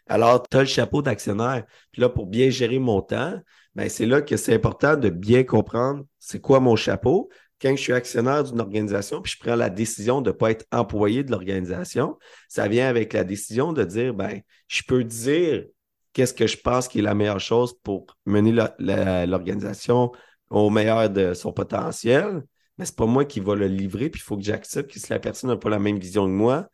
Alors, 0.07 0.47
tu 0.47 0.57
as 0.57 0.61
le 0.61 0.67
chapeau 0.67 1.01
d'actionnaire. 1.01 1.63
Puis 1.91 2.01
là, 2.01 2.09
pour 2.09 2.27
bien 2.27 2.49
gérer 2.49 2.79
mon 2.79 3.01
temps, 3.01 3.33
ben, 3.73 3.89
c'est 3.89 4.05
là 4.05 4.21
que 4.21 4.37
c'est 4.37 4.53
important 4.53 4.95
de 4.95 5.09
bien 5.09 5.43
comprendre 5.43 6.05
c'est 6.19 6.39
quoi 6.39 6.59
mon 6.59 6.75
chapeau. 6.75 7.29
Quand 7.61 7.75
je 7.75 7.81
suis 7.81 7.93
actionnaire 7.93 8.43
d'une 8.43 8.59
organisation, 8.59 9.21
puis 9.21 9.33
je 9.33 9.43
prends 9.43 9.55
la 9.55 9.69
décision 9.69 10.21
de 10.21 10.29
ne 10.29 10.35
pas 10.35 10.51
être 10.51 10.65
employé 10.71 11.23
de 11.23 11.31
l'organisation, 11.31 12.17
ça 12.47 12.67
vient 12.67 12.87
avec 12.87 13.13
la 13.13 13.23
décision 13.23 13.73
de 13.73 13.83
dire, 13.83 14.13
ben, 14.13 14.41
je 14.67 14.83
peux 14.87 15.03
dire 15.03 15.65
qu'est-ce 16.13 16.33
que 16.33 16.47
je 16.47 16.57
pense 16.57 16.87
qui 16.87 16.99
est 16.99 17.03
la 17.03 17.15
meilleure 17.15 17.39
chose 17.39 17.73
pour 17.83 18.05
mener 18.25 18.51
l'organisation 18.79 20.11
au 20.59 20.69
meilleur 20.69 21.09
de 21.09 21.33
son 21.33 21.51
potentiel 21.53 22.43
mais 22.77 22.85
c'est 22.85 22.95
pas 22.95 23.05
moi 23.05 23.25
qui 23.25 23.39
va 23.39 23.55
le 23.55 23.67
livrer, 23.67 24.09
puis 24.09 24.19
il 24.21 24.23
faut 24.23 24.37
que 24.37 24.43
j'accepte 24.43 24.91
que 24.91 24.99
si 24.99 25.09
la 25.09 25.19
personne 25.19 25.49
n'a 25.49 25.57
pas 25.57 25.69
la 25.69 25.79
même 25.79 25.97
vision 25.97 26.25
que 26.25 26.31
moi, 26.31 26.67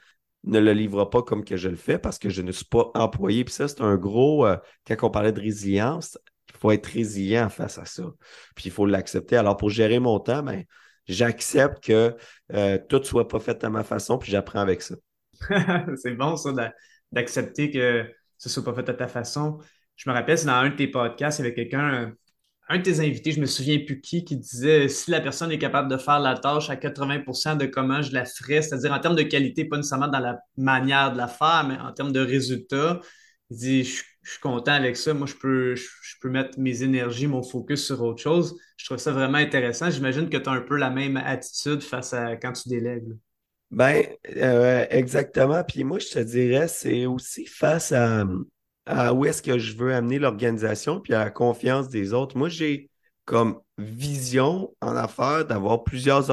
ne 0.43 0.59
le 0.59 0.73
livrera 0.73 1.09
pas 1.09 1.21
comme 1.21 1.43
que 1.45 1.55
je 1.57 1.69
le 1.69 1.75
fais 1.75 1.99
parce 1.99 2.17
que 2.17 2.29
je 2.29 2.41
ne 2.41 2.51
suis 2.51 2.65
pas 2.65 2.89
employé. 2.95 3.43
Puis 3.43 3.53
ça, 3.53 3.67
c'est 3.67 3.81
un 3.81 3.95
gros, 3.95 4.47
euh, 4.47 4.57
quand 4.87 4.95
on 5.03 5.11
parlait 5.11 5.31
de 5.31 5.39
résilience, 5.39 6.17
il 6.49 6.57
faut 6.57 6.71
être 6.71 6.87
résilient 6.87 7.49
face 7.49 7.77
à 7.77 7.85
ça. 7.85 8.03
Puis 8.55 8.65
il 8.65 8.71
faut 8.71 8.87
l'accepter. 8.87 9.35
Alors, 9.37 9.55
pour 9.55 9.69
gérer 9.69 9.99
mon 9.99 10.19
temps, 10.19 10.41
ben, 10.41 10.63
j'accepte 11.07 11.83
que 11.83 12.15
euh, 12.53 12.79
tout 12.89 13.03
soit 13.03 13.27
pas 13.27 13.39
fait 13.39 13.63
à 13.63 13.69
ma 13.69 13.83
façon, 13.83 14.17
puis 14.17 14.31
j'apprends 14.31 14.59
avec 14.59 14.81
ça. 14.81 14.95
c'est 15.95 16.15
bon, 16.15 16.35
ça, 16.37 16.51
d'accepter 17.11 17.69
que 17.69 18.11
ce 18.39 18.49
soit 18.49 18.63
pas 18.63 18.73
fait 18.73 18.89
à 18.89 18.95
ta 18.95 19.07
façon. 19.07 19.59
Je 19.95 20.09
me 20.09 20.15
rappelle, 20.15 20.39
c'est 20.39 20.47
dans 20.47 20.53
un 20.53 20.69
de 20.71 20.75
tes 20.75 20.87
podcasts, 20.87 21.37
il 21.37 21.43
y 21.43 21.45
avait 21.45 21.53
quelqu'un, 21.53 22.13
un 22.69 22.77
de 22.77 22.83
tes 22.83 22.99
invités, 22.99 23.31
je 23.31 23.41
me 23.41 23.45
souviens 23.45 23.79
plus 23.79 23.99
qui, 23.99 24.23
qui 24.23 24.37
disait 24.37 24.87
si 24.87 25.11
la 25.11 25.19
personne 25.19 25.51
est 25.51 25.57
capable 25.57 25.89
de 25.89 25.97
faire 25.97 26.19
la 26.19 26.37
tâche 26.37 26.69
à 26.69 26.75
80% 26.75 27.57
de 27.57 27.65
comment 27.65 28.01
je 28.01 28.13
la 28.13 28.25
ferais, 28.25 28.61
c'est-à-dire 28.61 28.93
en 28.93 28.99
termes 28.99 29.15
de 29.15 29.23
qualité, 29.23 29.65
pas 29.65 29.77
nécessairement 29.77 30.07
dans 30.07 30.19
la 30.19 30.39
manière 30.57 31.11
de 31.11 31.17
la 31.17 31.27
faire, 31.27 31.65
mais 31.67 31.77
en 31.77 31.91
termes 31.91 32.13
de 32.13 32.21
résultat, 32.21 33.01
il 33.49 33.57
dit 33.57 33.83
je, 33.83 34.03
suis 34.23 34.39
content 34.39 34.71
avec 34.73 34.95
ça, 34.95 35.13
moi 35.13 35.27
je 35.27 35.35
peux, 35.35 35.75
je, 35.75 36.15
peux 36.21 36.29
mettre 36.29 36.59
mes 36.59 36.83
énergies, 36.83 37.27
mon 37.27 37.43
focus 37.43 37.85
sur 37.85 38.01
autre 38.03 38.21
chose. 38.21 38.55
Je 38.77 38.85
trouve 38.85 38.99
ça 38.99 39.11
vraiment 39.11 39.39
intéressant. 39.39 39.89
J'imagine 39.89 40.29
que 40.29 40.37
tu 40.37 40.47
as 40.47 40.53
un 40.53 40.61
peu 40.61 40.77
la 40.77 40.89
même 40.89 41.17
attitude 41.17 41.81
face 41.81 42.13
à 42.13 42.37
quand 42.37 42.53
tu 42.53 42.69
délègues. 42.69 43.17
Ben, 43.71 44.03
euh, 44.35 44.85
exactement. 44.89 45.63
Puis 45.63 45.83
moi, 45.83 45.99
je 45.99 46.09
te 46.09 46.19
dirais, 46.19 46.67
c'est 46.67 47.05
aussi 47.05 47.45
face 47.45 47.91
à, 47.91 48.25
à 48.85 49.13
où 49.13 49.25
est-ce 49.25 49.41
que 49.41 49.57
je 49.59 49.75
veux 49.75 49.93
amener 49.93 50.19
l'organisation, 50.19 50.99
puis 50.99 51.13
à 51.13 51.23
la 51.23 51.31
confiance 51.31 51.89
des 51.89 52.13
autres. 52.13 52.37
Moi, 52.37 52.49
j'ai 52.49 52.89
comme 53.25 53.59
vision 53.77 54.73
en 54.81 54.95
affaires 54.95 55.45
d'avoir 55.45 55.83
plusieurs 55.83 56.29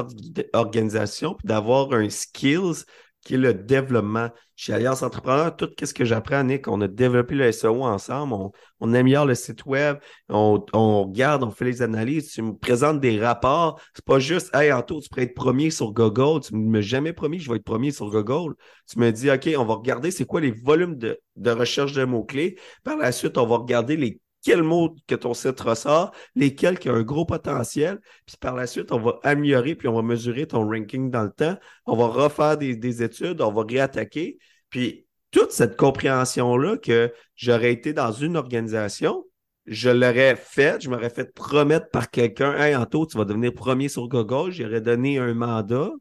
organisations, 0.53 1.35
puis 1.35 1.47
d'avoir 1.47 1.93
un 1.93 2.09
skills 2.09 2.83
qui 3.21 3.35
est 3.35 3.37
le 3.37 3.53
développement. 3.53 4.29
Chez 4.55 4.73
Alliance 4.73 5.03
Entrepreneur, 5.03 5.55
tout 5.55 5.69
ce 5.81 5.93
que 5.93 6.03
j'apprends, 6.03 6.43
Nick, 6.43 6.67
on 6.67 6.81
a 6.81 6.87
développé 6.87 7.35
le 7.35 7.49
SEO 7.51 7.83
ensemble, 7.83 8.51
on, 8.79 8.93
améliore 8.93 9.25
le 9.25 9.35
site 9.35 9.65
web, 9.65 9.97
on, 10.27 10.61
regarde, 10.73 11.43
on 11.43 11.51
fait 11.51 11.65
les 11.65 11.81
analyses, 11.81 12.31
tu 12.31 12.41
me 12.41 12.53
présentes 12.53 12.99
des 12.99 13.19
rapports. 13.19 13.79
C'est 13.93 14.03
pas 14.03 14.19
juste, 14.19 14.53
hey, 14.53 14.71
Anto, 14.73 14.99
tu 14.99 15.09
pourrais 15.09 15.23
être 15.23 15.33
premier 15.33 15.69
sur 15.69 15.93
Google. 15.93 16.41
Tu 16.41 16.55
ne 16.55 16.69
m'as 16.69 16.81
jamais 16.81 17.13
promis 17.13 17.37
que 17.37 17.43
je 17.43 17.49
vais 17.49 17.57
être 17.57 17.63
premier 17.63 17.91
sur 17.91 18.09
Google. 18.09 18.55
Tu 18.89 18.99
me 18.99 19.11
dis, 19.11 19.31
OK, 19.31 19.49
on 19.57 19.65
va 19.65 19.75
regarder 19.75 20.11
c'est 20.11 20.25
quoi 20.25 20.41
les 20.41 20.51
volumes 20.51 20.97
de, 20.97 21.19
de 21.37 21.51
recherche 21.51 21.93
de 21.93 22.03
mots-clés. 22.03 22.57
Par 22.83 22.97
la 22.97 23.11
suite, 23.11 23.37
on 23.37 23.47
va 23.47 23.57
regarder 23.57 23.95
les 23.95 24.19
quels 24.43 24.63
mots 24.63 24.95
que 25.07 25.15
ton 25.15 25.33
site 25.33 25.59
ressort, 25.59 26.11
lesquels 26.35 26.79
qui 26.79 26.89
ont 26.89 26.95
un 26.95 27.03
gros 27.03 27.25
potentiel. 27.25 27.99
Puis 28.25 28.37
par 28.39 28.55
la 28.55 28.67
suite, 28.67 28.91
on 28.91 28.99
va 28.99 29.19
améliorer, 29.23 29.75
puis 29.75 29.87
on 29.87 29.93
va 29.93 30.01
mesurer 30.01 30.47
ton 30.47 30.67
ranking 30.67 31.09
dans 31.09 31.23
le 31.23 31.31
temps. 31.31 31.57
On 31.85 31.95
va 31.95 32.07
refaire 32.07 32.57
des, 32.57 33.03
études, 33.03 33.41
on 33.41 33.51
va 33.51 33.63
réattaquer. 33.67 34.37
Puis 34.69 35.05
toute 35.31 35.51
cette 35.51 35.77
compréhension-là 35.77 36.77
que 36.77 37.13
j'aurais 37.35 37.73
été 37.73 37.93
dans 37.93 38.11
une 38.11 38.37
organisation, 38.37 39.25
je 39.65 39.89
l'aurais 39.89 40.35
fait, 40.35 40.81
je 40.81 40.89
m'aurais 40.89 41.11
fait 41.11 41.33
promettre 41.33 41.89
par 41.91 42.09
quelqu'un, 42.09 42.55
Hey, 42.55 42.75
Anto, 42.75 43.05
tu 43.05 43.17
vas 43.17 43.25
devenir 43.25 43.53
premier 43.53 43.87
sur 43.87 44.07
Google, 44.07 44.51
j'aurais 44.51 44.81
donné 44.81 45.19
un 45.19 45.35
mandat, 45.35 45.91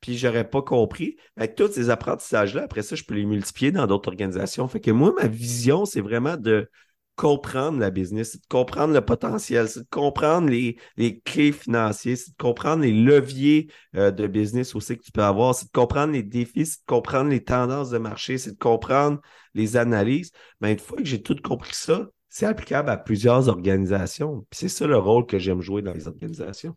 puis 0.00 0.18
j'aurais 0.18 0.48
pas 0.48 0.62
compris. 0.62 1.16
Avec 1.36 1.54
tous 1.54 1.70
ces 1.72 1.88
apprentissages-là, 1.88 2.64
après 2.64 2.82
ça, 2.82 2.96
je 2.96 3.04
peux 3.04 3.14
les 3.14 3.24
multiplier 3.24 3.70
dans 3.70 3.86
d'autres 3.86 4.08
organisations. 4.08 4.66
Fait 4.66 4.80
que 4.80 4.90
moi, 4.90 5.14
ma 5.16 5.28
vision, 5.28 5.84
c'est 5.84 6.00
vraiment 6.00 6.36
de 6.36 6.68
comprendre 7.16 7.78
la 7.78 7.90
business, 7.90 8.32
c'est 8.32 8.42
de 8.42 8.46
comprendre 8.48 8.94
le 8.94 9.00
potentiel, 9.00 9.68
c'est 9.68 9.80
de 9.80 9.88
comprendre 9.90 10.48
les, 10.48 10.76
clés 11.24 11.52
financières, 11.52 12.16
c'est 12.16 12.30
de 12.30 12.36
comprendre 12.36 12.82
les 12.82 12.92
leviers 12.92 13.68
euh, 13.96 14.10
de 14.10 14.26
business 14.26 14.74
aussi 14.74 14.96
que 14.96 15.02
tu 15.02 15.12
peux 15.12 15.22
avoir, 15.22 15.54
c'est 15.54 15.66
de 15.66 15.70
comprendre 15.70 16.12
les 16.12 16.22
défis, 16.22 16.66
c'est 16.66 16.80
de 16.80 16.86
comprendre 16.86 17.30
les 17.30 17.44
tendances 17.44 17.90
de 17.90 17.98
marché, 17.98 18.38
c'est 18.38 18.52
de 18.52 18.58
comprendre 18.58 19.20
les 19.54 19.76
analyses. 19.76 20.32
Mais 20.60 20.72
une 20.72 20.78
fois 20.78 20.98
que 20.98 21.04
j'ai 21.04 21.22
tout 21.22 21.36
compris 21.42 21.74
ça, 21.74 22.08
c'est 22.28 22.46
applicable 22.46 22.88
à 22.88 22.96
plusieurs 22.96 23.48
organisations. 23.48 24.46
C'est 24.50 24.68
ça 24.68 24.86
le 24.86 24.96
rôle 24.96 25.26
que 25.26 25.38
j'aime 25.38 25.60
jouer 25.60 25.82
dans 25.82 25.92
les 25.92 26.08
organisations. 26.08 26.74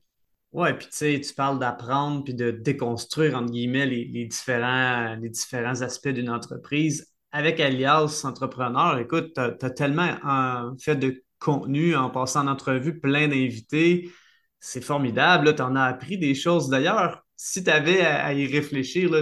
Oui, 0.51 0.71
puis 0.73 0.87
tu 0.87 0.95
sais, 0.95 1.19
tu 1.19 1.33
parles 1.33 1.59
d'apprendre 1.59 2.23
puis 2.23 2.33
de 2.33 2.51
déconstruire, 2.51 3.35
entre 3.35 3.51
guillemets, 3.51 3.85
les, 3.85 4.25
différents, 4.25 5.15
les 5.15 5.29
différents 5.29 5.81
aspects 5.81 6.09
d'une 6.09 6.29
entreprise 6.29 7.13
avec 7.35 7.59
Alias 7.59 8.21
Entrepreneur, 8.23 8.97
écoute, 8.97 9.33
tu 9.35 9.41
as, 9.41 9.69
tellement 9.69 10.71
fait 10.79 10.95
de 10.95 11.21
contenu 11.37 11.93
en 11.93 12.09
passant 12.09 12.45
en 12.45 12.47
entrevue, 12.47 12.97
plein 13.01 13.27
d'invités. 13.27 14.09
C'est 14.61 14.83
formidable. 14.83 15.53
Tu 15.53 15.61
en 15.61 15.75
as 15.75 15.83
appris 15.83 16.17
des 16.17 16.33
choses. 16.33 16.69
D'ailleurs, 16.69 17.25
si 17.35 17.61
tu 17.61 17.69
avais 17.69 18.05
à, 18.05 18.31
y 18.33 18.47
réfléchir, 18.47 19.11
là, 19.11 19.21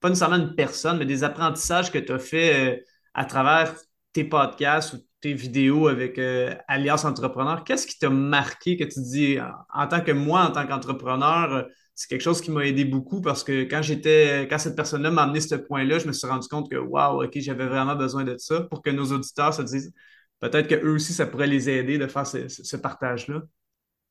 pas 0.00 0.08
nécessairement 0.08 0.36
une 0.36 0.54
personne, 0.54 0.96
mais 0.96 1.04
des 1.04 1.22
apprentissages 1.22 1.92
que 1.92 1.98
tu 1.98 2.12
as 2.12 2.18
fait 2.18 2.76
euh, 2.78 2.80
à 3.12 3.26
travers 3.26 3.74
tes 4.14 4.24
podcasts 4.24 4.94
ou 4.94 4.98
tes 5.20 5.34
vidéos 5.34 5.88
avec 5.88 6.18
euh, 6.18 6.54
Alias 6.68 7.04
Entrepreneur, 7.04 7.64
qu'est-ce 7.64 7.86
qui 7.86 7.98
t'a 7.98 8.10
marqué 8.10 8.76
que 8.76 8.84
tu 8.84 9.00
dis 9.00 9.38
en, 9.74 9.86
tant 9.88 10.00
que 10.00 10.12
moi, 10.12 10.44
en 10.44 10.52
tant 10.52 10.66
qu'entrepreneur, 10.66 11.66
c'est 11.94 12.08
quelque 12.08 12.22
chose 12.22 12.40
qui 12.40 12.52
m'a 12.52 12.64
aidé 12.64 12.84
beaucoup 12.84 13.20
parce 13.20 13.42
que 13.42 13.64
quand 13.64 13.82
j'étais, 13.82 14.46
quand 14.48 14.58
cette 14.58 14.76
personne-là 14.76 15.10
m'a 15.10 15.24
amené 15.24 15.40
ce 15.40 15.56
point-là, 15.56 15.98
je 15.98 16.06
me 16.06 16.12
suis 16.12 16.28
rendu 16.28 16.46
compte 16.46 16.70
que 16.70 16.76
waouh, 16.76 17.24
ok, 17.24 17.32
j'avais 17.36 17.66
vraiment 17.66 17.96
besoin 17.96 18.24
de 18.24 18.36
ça 18.38 18.62
pour 18.62 18.82
que 18.82 18.90
nos 18.90 19.06
auditeurs 19.12 19.52
se 19.52 19.62
disent 19.62 19.92
peut-être 20.40 20.68
qu'eux 20.68 20.94
aussi, 20.94 21.12
ça 21.12 21.26
pourrait 21.26 21.48
les 21.48 21.68
aider 21.68 21.98
de 21.98 22.06
faire 22.06 22.26
ce, 22.26 22.76
partage-là. 22.76 23.42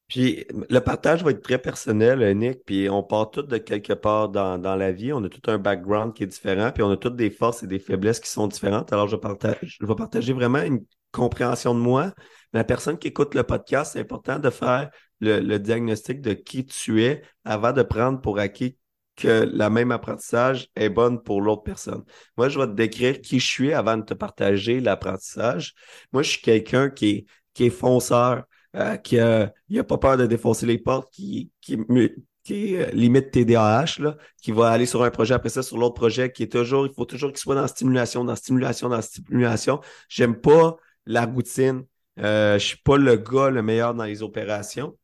Puis 0.07 0.45
le 0.69 0.79
partage 0.79 1.23
va 1.23 1.31
être 1.31 1.41
très 1.41 1.57
personnel, 1.57 2.37
Nick, 2.37 2.63
puis 2.65 2.89
on 2.89 3.03
part 3.03 3.29
tous 3.29 3.41
de 3.43 3.57
quelque 3.57 3.91
part 3.91 4.29
dans, 4.29 4.57
la 4.57 4.91
vie. 4.91 5.11
On 5.11 5.23
a 5.23 5.29
tout 5.29 5.51
un 5.51 5.57
background 5.57 6.13
qui 6.13 6.23
est 6.23 6.27
différent, 6.27 6.71
puis 6.71 6.81
on 6.81 6.91
a 6.91 6.97
toutes 6.97 7.17
des 7.17 7.29
forces 7.29 7.63
et 7.63 7.67
des 7.67 7.79
faiblesses 7.79 8.21
qui 8.21 8.29
sont 8.29 8.47
différentes. 8.47 8.93
Alors, 8.93 9.07
je, 9.07 9.17
partage, 9.17 9.77
je 9.81 9.85
vais 9.85 9.95
partager 9.95 10.31
vraiment 10.31 10.61
une 10.61 10.85
compréhension 11.11 11.73
de 11.73 11.79
moi. 11.79 12.13
la 12.53 12.63
personne 12.63 12.97
qui 12.97 13.09
écoute 13.09 13.35
le 13.35 13.43
podcast, 13.43 13.93
c'est 13.93 13.99
important 13.99 14.39
de 14.39 14.49
faire 14.49 14.89
le, 15.19 15.57
diagnostic 15.57 16.21
de 16.21 16.33
qui 16.33 16.65
tu 16.65 17.03
es 17.03 17.21
avant 17.43 17.73
de 17.73 17.81
prendre 17.81 18.21
pour 18.21 18.39
acquis 18.39 18.77
que 19.17 19.49
la 19.51 19.69
même 19.69 19.91
apprentissage 19.91 20.67
est 20.75 20.89
bonne 20.89 21.21
pour 21.21 21.41
l'autre 21.41 21.63
personne. 21.63 22.03
Moi, 22.37 22.49
je 22.49 22.59
vais 22.59 22.67
te 22.67 22.73
décrire 22.73 23.19
qui 23.19 23.39
je 23.39 23.47
suis 23.47 23.73
avant 23.73 23.97
de 23.97 24.03
te 24.03 24.13
partager 24.13 24.79
l'apprentissage. 24.79 25.73
Moi, 26.13 26.21
je 26.21 26.29
suis 26.31 26.41
quelqu'un 26.41 26.89
qui 26.91 27.09
est, 27.09 27.25
qui 27.55 27.65
est 27.65 27.71
fonceur, 27.71 28.43
euh, 28.77 28.97
qui 28.97 29.19
a, 29.19 29.53
il 29.69 29.79
a 29.79 29.83
pas 29.83 29.97
peur 29.97 30.17
de 30.17 30.25
défoncer 30.25 30.65
les 30.65 30.77
portes, 30.77 31.11
qui, 31.11 31.51
euh, 32.51 32.85
limite 32.93 33.31
TDAH, 33.31 34.15
qui 34.41 34.51
va 34.51 34.69
aller 34.69 34.85
sur 34.85 35.03
un 35.03 35.09
projet, 35.09 35.33
après 35.33 35.49
ça, 35.49 35.63
sur 35.63 35.77
l'autre 35.77 35.95
projet, 35.95 36.31
qui 36.31 36.43
est 36.43 36.51
toujours, 36.51 36.85
il 36.85 36.93
faut 36.93 37.05
toujours 37.05 37.31
qu'il 37.31 37.39
soit 37.39 37.55
dans 37.55 37.67
stimulation, 37.67 38.23
dans 38.23 38.35
stimulation, 38.35 38.89
dans 38.89 39.01
stimulation. 39.01 39.81
J'aime 40.09 40.39
pas 40.39 40.77
la 41.05 41.25
routine. 41.25 41.85
Euh, 42.19 42.57
je 42.57 42.65
suis 42.65 42.77
pas 42.77 42.97
le 42.97 43.15
gars 43.17 43.49
le 43.49 43.61
meilleur 43.61 43.93
dans 43.93 44.05
les 44.05 44.23
opérations. 44.23 44.97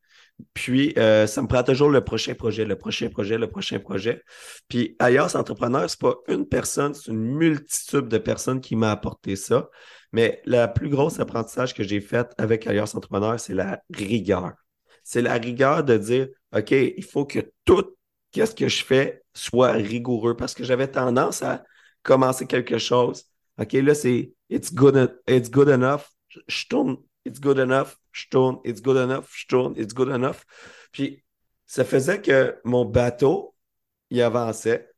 Puis, 0.52 0.92
euh, 0.98 1.26
ça 1.26 1.42
me 1.42 1.46
prend 1.46 1.62
toujours 1.62 1.90
le 1.90 2.02
prochain 2.02 2.34
projet, 2.34 2.64
le 2.64 2.76
prochain 2.76 3.08
projet, 3.08 3.38
le 3.38 3.48
prochain 3.48 3.78
projet. 3.78 4.22
Puis, 4.68 4.96
ailleurs, 4.98 5.34
entrepreneur, 5.36 5.88
c'est 5.88 6.00
pas 6.00 6.16
une 6.28 6.46
personne, 6.46 6.94
c'est 6.94 7.10
une 7.10 7.20
multitude 7.20 8.08
de 8.08 8.18
personnes 8.18 8.60
qui 8.60 8.76
m'a 8.76 8.90
apporté 8.90 9.36
ça. 9.36 9.68
Mais 10.12 10.40
le 10.44 10.66
plus 10.72 10.88
gros 10.88 11.20
apprentissage 11.20 11.74
que 11.74 11.82
j'ai 11.82 12.00
fait 12.00 12.32
avec 12.38 12.66
Ailleurs 12.66 12.94
Entrepreneur, 12.94 13.38
c'est 13.38 13.54
la 13.54 13.82
rigueur. 13.92 14.52
C'est 15.02 15.22
la 15.22 15.34
rigueur 15.34 15.84
de 15.84 15.96
dire, 15.96 16.28
OK, 16.54 16.70
il 16.70 17.04
faut 17.04 17.26
que 17.26 17.40
tout 17.64 17.96
ce 18.32 18.54
que 18.54 18.68
je 18.68 18.84
fais 18.84 19.22
soit 19.34 19.72
rigoureux 19.72 20.36
parce 20.36 20.54
que 20.54 20.64
j'avais 20.64 20.88
tendance 20.88 21.42
à 21.42 21.64
commencer 22.02 22.46
quelque 22.46 22.78
chose. 22.78 23.24
OK, 23.58 23.72
là, 23.72 23.94
c'est 23.94 24.32
it's 24.50 24.72
good, 24.72 25.20
it's 25.28 25.50
good 25.50 25.68
enough. 25.68 26.10
Je 26.48 26.66
tourne 26.68 26.96
it's 27.24 27.40
good 27.40 27.58
enough, 27.58 27.96
je 28.14 28.28
tourne, 28.30 28.58
it's 28.64 28.80
good 28.80 28.96
enough, 28.96 29.26
je 29.36 29.46
tourne, 29.46 29.74
it's 29.76 29.92
good 29.92 30.08
enough. 30.08 30.44
Puis 30.92 31.24
ça 31.66 31.84
faisait 31.84 32.22
que 32.22 32.56
mon 32.64 32.84
bateau, 32.84 33.54
il 34.10 34.22
avançait. 34.22 34.90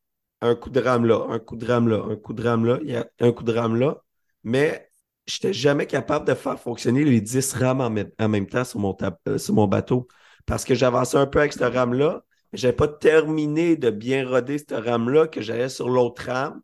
Un 0.43 0.55
coup 0.55 0.69
de 0.71 0.81
rame 0.81 1.07
là, 1.07 1.27
un 1.31 1.39
coup 1.39 1.57
de 1.57 1.67
rame 1.67 1.89
là, 1.89 2.05
un 2.09 2.17
coup 2.17 2.35
de 2.35 2.43
rame 2.47 2.67
là, 2.67 2.79
un 3.21 3.33
coup 3.33 3.43
de 3.43 3.53
rame 3.53 3.77
là. 3.77 4.03
Mais 4.45 4.91
j'étais 5.27 5.55
jamais 5.55 5.87
capable 5.87 6.27
de 6.27 6.35
faire 6.35 6.61
fonctionner 6.61 7.05
les 7.05 7.23
10 7.23 7.55
rames 7.55 7.81
en, 7.81 8.29
même, 8.29 8.47
temps 8.47 8.65
sur 8.65 8.79
mon, 8.79 8.95
euh, 9.29 9.39
sur 9.39 9.55
mon 9.55 9.67
bateau. 9.67 10.09
Parce 10.45 10.65
que 10.65 10.75
j'avançais 10.75 11.17
un 11.17 11.27
peu 11.27 11.41
avec 11.41 11.55
cette 11.55 11.75
rame-là, 11.75 12.23
mais 12.53 12.59
je 12.59 12.67
n'avais 12.67 12.77
pas 12.77 12.89
terminé 12.89 13.77
de 13.77 13.91
bien 13.91 14.29
roder 14.29 14.59
cette 14.59 14.73
rame-là, 14.73 15.27
que 15.27 15.41
j'allais 15.41 15.71
sur 15.71 15.89
l'autre 15.89 16.27
rame. 16.27 16.61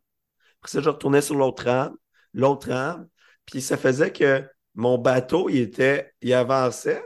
Après 0.61 0.71
ça, 0.71 0.81
je 0.81 0.89
retournais 0.89 1.21
sur 1.21 1.35
l'autre 1.35 1.65
rame, 1.65 1.95
l'autre 2.33 2.69
rame. 2.69 3.07
Puis 3.45 3.61
ça 3.61 3.75
faisait 3.75 4.13
que 4.13 4.45
mon 4.75 4.97
bateau, 4.97 5.49
il 5.49 5.59
était, 5.59 6.11
il 6.21 6.33
avançait, 6.33 7.03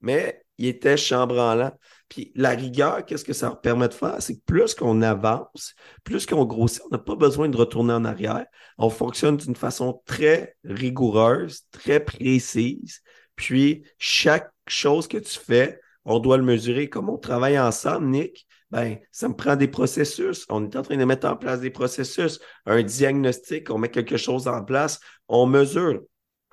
mais 0.00 0.42
il 0.58 0.66
était 0.66 0.96
chambranlant. 0.96 1.72
Puis 2.08 2.30
la 2.34 2.50
rigueur, 2.50 3.04
qu'est-ce 3.04 3.24
que 3.24 3.32
ça 3.32 3.50
permet 3.50 3.88
de 3.88 3.94
faire? 3.94 4.16
C'est 4.20 4.36
que 4.36 4.44
plus 4.44 4.74
qu'on 4.74 5.00
avance, 5.02 5.74
plus 6.04 6.26
qu'on 6.26 6.44
grossit, 6.44 6.82
on 6.86 6.90
n'a 6.90 6.98
pas 6.98 7.16
besoin 7.16 7.48
de 7.48 7.56
retourner 7.56 7.94
en 7.94 8.04
arrière. 8.04 8.46
On 8.78 8.90
fonctionne 8.90 9.36
d'une 9.36 9.56
façon 9.56 10.02
très 10.04 10.56
rigoureuse, 10.64 11.62
très 11.70 12.00
précise. 12.00 13.00
Puis 13.34 13.84
chaque 13.98 14.50
chose 14.66 15.08
que 15.08 15.16
tu 15.16 15.38
fais, 15.38 15.80
on 16.04 16.18
doit 16.18 16.36
le 16.36 16.42
mesurer. 16.42 16.88
Comme 16.88 17.08
on 17.08 17.18
travaille 17.18 17.58
ensemble, 17.58 18.08
Nick, 18.08 18.46
ben, 18.70 18.98
ça 19.10 19.28
me 19.28 19.34
prend 19.34 19.56
des 19.56 19.68
processus. 19.68 20.46
On 20.48 20.64
est 20.64 20.76
en 20.76 20.82
train 20.82 20.96
de 20.96 21.04
mettre 21.04 21.26
en 21.26 21.36
place 21.36 21.60
des 21.60 21.70
processus, 21.70 22.40
un 22.66 22.82
diagnostic, 22.82 23.70
on 23.70 23.78
met 23.78 23.90
quelque 23.90 24.16
chose 24.16 24.48
en 24.48 24.64
place, 24.64 25.00
on 25.28 25.46
mesure. 25.46 26.00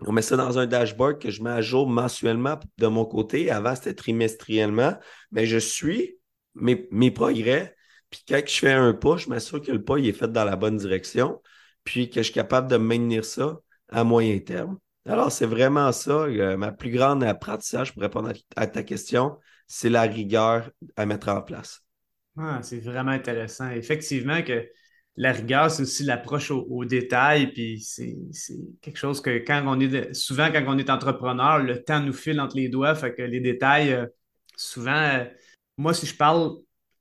On 0.06 0.12
met 0.12 0.22
ça 0.22 0.38
dans 0.38 0.58
un 0.58 0.66
dashboard 0.66 1.20
que 1.20 1.30
je 1.30 1.44
mets 1.44 1.50
à 1.50 1.62
jour 1.62 1.88
mensuellement 1.88 2.60
de 2.78 2.88
mon 2.88 3.06
côté. 3.06 3.52
Avant, 3.52 3.76
c'était 3.76 3.94
trimestriellement. 3.94 4.98
Mais 5.32 5.46
je 5.46 5.58
suis 5.58 6.18
mes, 6.56 6.88
mes, 6.92 7.12
progrès. 7.12 7.76
Puis 8.10 8.24
quand 8.28 8.42
je 8.46 8.60
fais 8.60 8.72
un 8.72 8.94
pas, 8.94 9.18
je 9.18 9.30
m'assure 9.30 9.62
que 9.62 9.72
le 9.72 9.84
pas 9.84 9.98
il 9.98 10.08
est 10.08 10.14
fait 10.14 10.32
dans 10.32 10.46
la 10.46 10.56
bonne 10.56 10.78
direction. 10.78 11.42
Puis 11.84 12.10
que 12.10 12.22
je 12.22 12.26
suis 12.26 12.34
capable 12.34 12.70
de 12.70 12.78
maintenir 12.78 13.26
ça 13.26 13.60
à 13.90 14.04
moyen 14.04 14.40
terme. 14.40 14.78
Alors, 15.06 15.32
c'est 15.32 15.46
vraiment 15.46 15.92
ça. 15.92 16.12
Euh, 16.12 16.58
ma 16.58 16.72
plus 16.72 16.92
grande 16.92 17.24
apprentissage 17.24 17.94
pour 17.94 18.02
répondre 18.02 18.32
à, 18.56 18.68
ta 18.68 18.84
question, 18.84 19.38
c'est 19.68 19.90
la 19.90 20.04
rigueur 20.04 20.70
à 20.98 21.06
mettre 21.06 21.30
en 21.30 21.42
place. 21.42 21.84
Ah, 22.38 22.60
c'est 22.62 22.80
vraiment 22.80 23.12
intéressant. 23.12 23.70
Effectivement, 23.72 24.42
que 24.44 24.70
la 25.20 25.34
rigueur, 25.34 25.70
c'est 25.70 25.84
aussi 25.84 26.04
l'approche 26.04 26.50
au, 26.50 26.86
détail. 26.86 27.52
Puis 27.52 27.82
c'est 27.82 28.16
quelque 28.82 28.98
chose 28.98 29.20
que 29.22 29.40
quand 29.46 29.62
on 29.68 29.78
est 29.82 30.14
souvent 30.14 30.50
quand 30.50 30.64
on 30.66 30.78
est 30.78 30.90
entrepreneur, 30.90 31.60
le 31.60 31.84
temps 31.84 32.00
nous 32.00 32.14
file 32.14 32.40
entre 32.40 32.56
les 32.56 32.70
doigts. 32.70 32.96
Fait 32.96 33.14
que 33.14 33.22
les 33.22 33.42
détails, 33.42 33.92
euh, 33.92 34.06
souvent, 34.56 34.92
euh, 34.92 35.26
moi, 35.78 35.94
si 35.94 36.06
je 36.06 36.16
parle, 36.16 36.54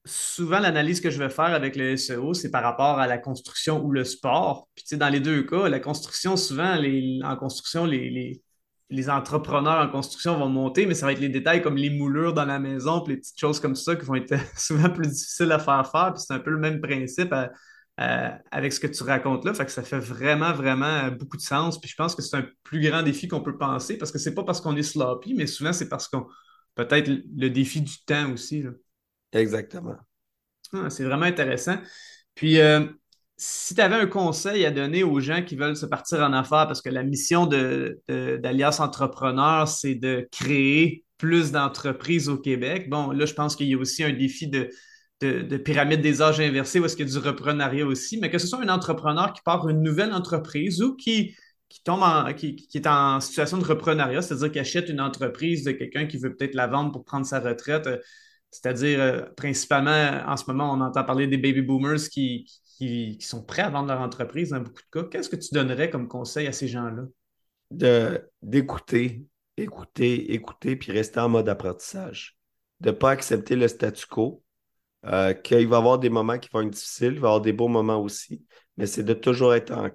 souvent 0.05 0.59
l'analyse 0.59 1.01
que 1.01 1.11
je 1.11 1.19
vais 1.19 1.31
faire 1.31 1.55
avec 1.55 1.77
le 1.77 1.97
SEO, 1.97 2.35
c'est 2.35 2.51
par 2.51 2.65
rapport 2.65 2.99
à 2.99 3.07
la 3.07 3.19
construction 3.19 3.85
ou 3.85 3.93
le 3.93 4.03
sport. 4.03 4.69
Puis 4.75 4.83
tu 4.85 4.89
sais, 4.91 4.97
dans 4.97 5.11
les 5.11 5.21
deux 5.21 5.45
cas, 5.45 5.69
la 5.69 5.79
construction, 5.79 6.37
souvent, 6.37 6.75
les, 6.75 7.21
en 7.23 7.37
construction, 7.37 7.85
les, 7.85 8.43
les, 8.91 9.11
entrepreneurs 9.11 9.87
en 9.87 9.89
construction 9.91 10.37
vont 10.37 10.49
monter, 10.49 10.87
mais 10.87 10.95
ça 10.95 11.07
va 11.07 11.13
être 11.13 11.21
les 11.21 11.29
détails 11.29 11.63
comme 11.63 11.77
les 11.77 11.91
moulures 11.91 12.35
dans 12.35 12.47
la 12.47 12.59
maison, 12.59 13.01
puis 13.01 13.15
les 13.15 13.21
petites 13.21 13.39
choses 13.39 13.61
comme 13.61 13.77
ça 13.77 13.95
qui 13.95 14.05
vont 14.07 14.17
être 14.17 14.35
souvent 14.59 14.91
plus 14.91 15.09
difficiles 15.09 15.53
à 15.53 15.61
faire 15.61 15.89
faire. 15.89 16.15
Puis 16.15 16.25
c'est 16.27 16.35
un 16.35 16.41
peu 16.41 16.51
le 16.51 16.59
même 16.59 16.81
principe. 16.81 17.33
À, 17.33 17.53
euh, 17.99 18.31
avec 18.51 18.73
ce 18.73 18.81
que 18.81 18.87
tu 18.87 19.03
racontes 19.03 19.45
là. 19.45 19.55
Fait 19.55 19.65
que 19.65 19.73
ça 19.73 19.83
fait 19.83 19.99
vraiment, 19.99 20.53
vraiment 20.53 20.87
euh, 20.87 21.11
beaucoup 21.11 21.37
de 21.37 21.43
sens. 21.43 21.81
Puis 21.81 21.91
je 21.91 21.97
pense 21.97 22.15
que 22.15 22.23
c'est 22.23 22.37
un 22.37 22.47
plus 22.63 22.81
grand 22.81 23.03
défi 23.03 23.27
qu'on 23.27 23.41
peut 23.41 23.59
penser 23.59 23.99
parce 23.99 24.13
que 24.13 24.19
c'est 24.19 24.35
pas 24.35 24.45
parce 24.45 24.61
qu'on 24.61 24.77
est 24.77 24.83
sloppy, 24.83 25.35
mais 25.35 25.47
souvent 25.47 25.73
c'est 25.73 25.89
parce 25.89 26.09
qu'on. 26.09 26.27
Peut-être 26.75 27.09
le 27.09 27.49
défi 27.49 27.81
du 27.81 28.05
temps 28.05 28.31
aussi. 28.33 28.65
Exactement. 29.33 29.97
Ah, 30.73 30.91
c'est 30.91 31.03
vraiment 31.03 31.25
intéressant. 31.25 31.77
Puis, 32.37 32.61
euh, 32.61 32.87
si 33.37 33.75
tu 33.75 33.81
avais 33.81 33.97
un 33.97 34.07
conseil 34.07 34.65
à 34.65 34.71
donner 34.71 35.03
aux 35.03 35.19
gens 35.19 35.43
qui 35.43 35.57
veulent 35.57 35.77
se 35.77 35.87
partir 35.87 36.21
en 36.21 36.33
affaires, 36.33 36.69
parce 36.69 36.81
que 36.81 36.91
la 36.91 37.03
mission 37.03 37.47
d'Alias 37.47 38.77
de, 38.79 38.83
Entrepreneur, 38.83 39.67
c'est 39.67 39.97
de 39.97 40.29
créer 40.31 41.05
plus 41.17 41.51
d'entreprises 41.51 42.29
au 42.29 42.39
Québec. 42.39 42.89
Bon, 42.89 43.11
là, 43.11 43.27
je 43.27 43.35
pense 43.35 43.57
qu'il 43.57 43.67
y 43.67 43.75
a 43.75 43.79
aussi 43.79 44.05
un 44.05 44.13
défi 44.13 44.47
de, 44.47 44.71
de, 45.21 45.57
pyramide 45.57 46.01
des 46.01 46.23
âges 46.23 46.41
inversés 46.41 46.79
où 46.81 46.85
est-ce 46.85 46.97
qu'il 46.97 47.07
y 47.07 47.11
a 47.11 47.21
du 47.21 47.27
reprenariat 47.27 47.85
aussi, 47.85 48.19
mais 48.19 48.31
que 48.31 48.39
ce 48.39 48.47
soit 48.47 48.61
un 48.61 48.69
entrepreneur 48.69 49.33
qui 49.33 49.43
part 49.43 49.69
une 49.69 49.83
nouvelle 49.83 50.13
entreprise 50.13 50.81
ou 50.83 50.95
qui, 50.95 51.37
qui 51.69 51.83
tombe 51.83 52.03
en, 52.03 52.33
qui, 52.35 52.69
est 52.75 52.87
en 52.87 53.21
situation 53.21 53.59
de 53.59 53.65
reprenariat, 53.65 54.23
c'est-à-dire 54.23 54.53
qui 54.53 54.59
achète 54.59 54.89
une 54.89 55.01
entreprise 55.01 55.65
de 55.65 55.73
quelqu'un 55.73 56.07
qui 56.07 56.19
veut 56.19 56.35
peut-être 56.35 56.55
la 56.55 56.67
vendre 56.67 56.93
pour 56.93 57.05
prendre 57.05 57.27
sa 57.27 57.41
retraite, 57.41 57.89
c'est-à-dire 58.51 59.01
euh, 59.01 59.23
principalement 59.37 60.23
en 60.27 60.37
ce 60.37 60.45
moment, 60.47 60.73
on 60.73 60.81
entend 60.81 61.05
parler 61.05 61.27
des 61.27 61.37
baby 61.37 61.63
boomers 61.63 62.09
qui, 62.11 62.47
qui, 62.79 63.19
sont 63.21 63.45
prêts 63.45 63.63
à 63.63 63.71
vendre 63.71 63.89
leur 63.89 64.01
entreprise 64.01 64.51
dans 64.51 64.61
beaucoup 64.61 64.83
de 64.83 65.01
cas. 65.01 65.09
Qu'est-ce 65.09 65.29
que 65.29 65.37
tu 65.37 65.53
donnerais 65.53 65.91
comme 65.91 66.09
conseil 66.09 66.47
à 66.47 66.53
ces 66.53 66.69
gens-là? 66.69 67.03
d'écouter, 68.41 69.27
écouter, 69.59 70.33
écouter, 70.33 70.75
puis 70.75 70.91
rester 70.91 71.21
en 71.21 71.29
mode 71.29 71.51
apprentissage. 71.51 72.39
De 72.81 72.89
ne 72.89 72.95
pas 72.95 73.11
accepter 73.11 73.57
le 73.57 73.69
statu 73.69 74.07
quo, 74.07 74.43
euh, 75.07 75.33
qu'il 75.33 75.69
va 75.69 75.77
y 75.77 75.79
avoir 75.79 75.99
des 75.99 76.11
moments 76.11 76.39
qui 76.39 76.49
vont 76.53 76.61
être 76.63 76.71
difficiles, 76.71 77.15
il 77.15 77.21
va 77.21 77.29
y 77.29 77.31
avoir 77.31 77.41
des 77.41 77.53
beaux 77.53 77.69
moments 77.69 78.03
aussi, 78.03 78.45
mais 78.77 78.87
c'est 78.87 79.05
de 79.05 79.15
toujours 79.15 79.55
être 79.55 79.73
en, 79.73 79.91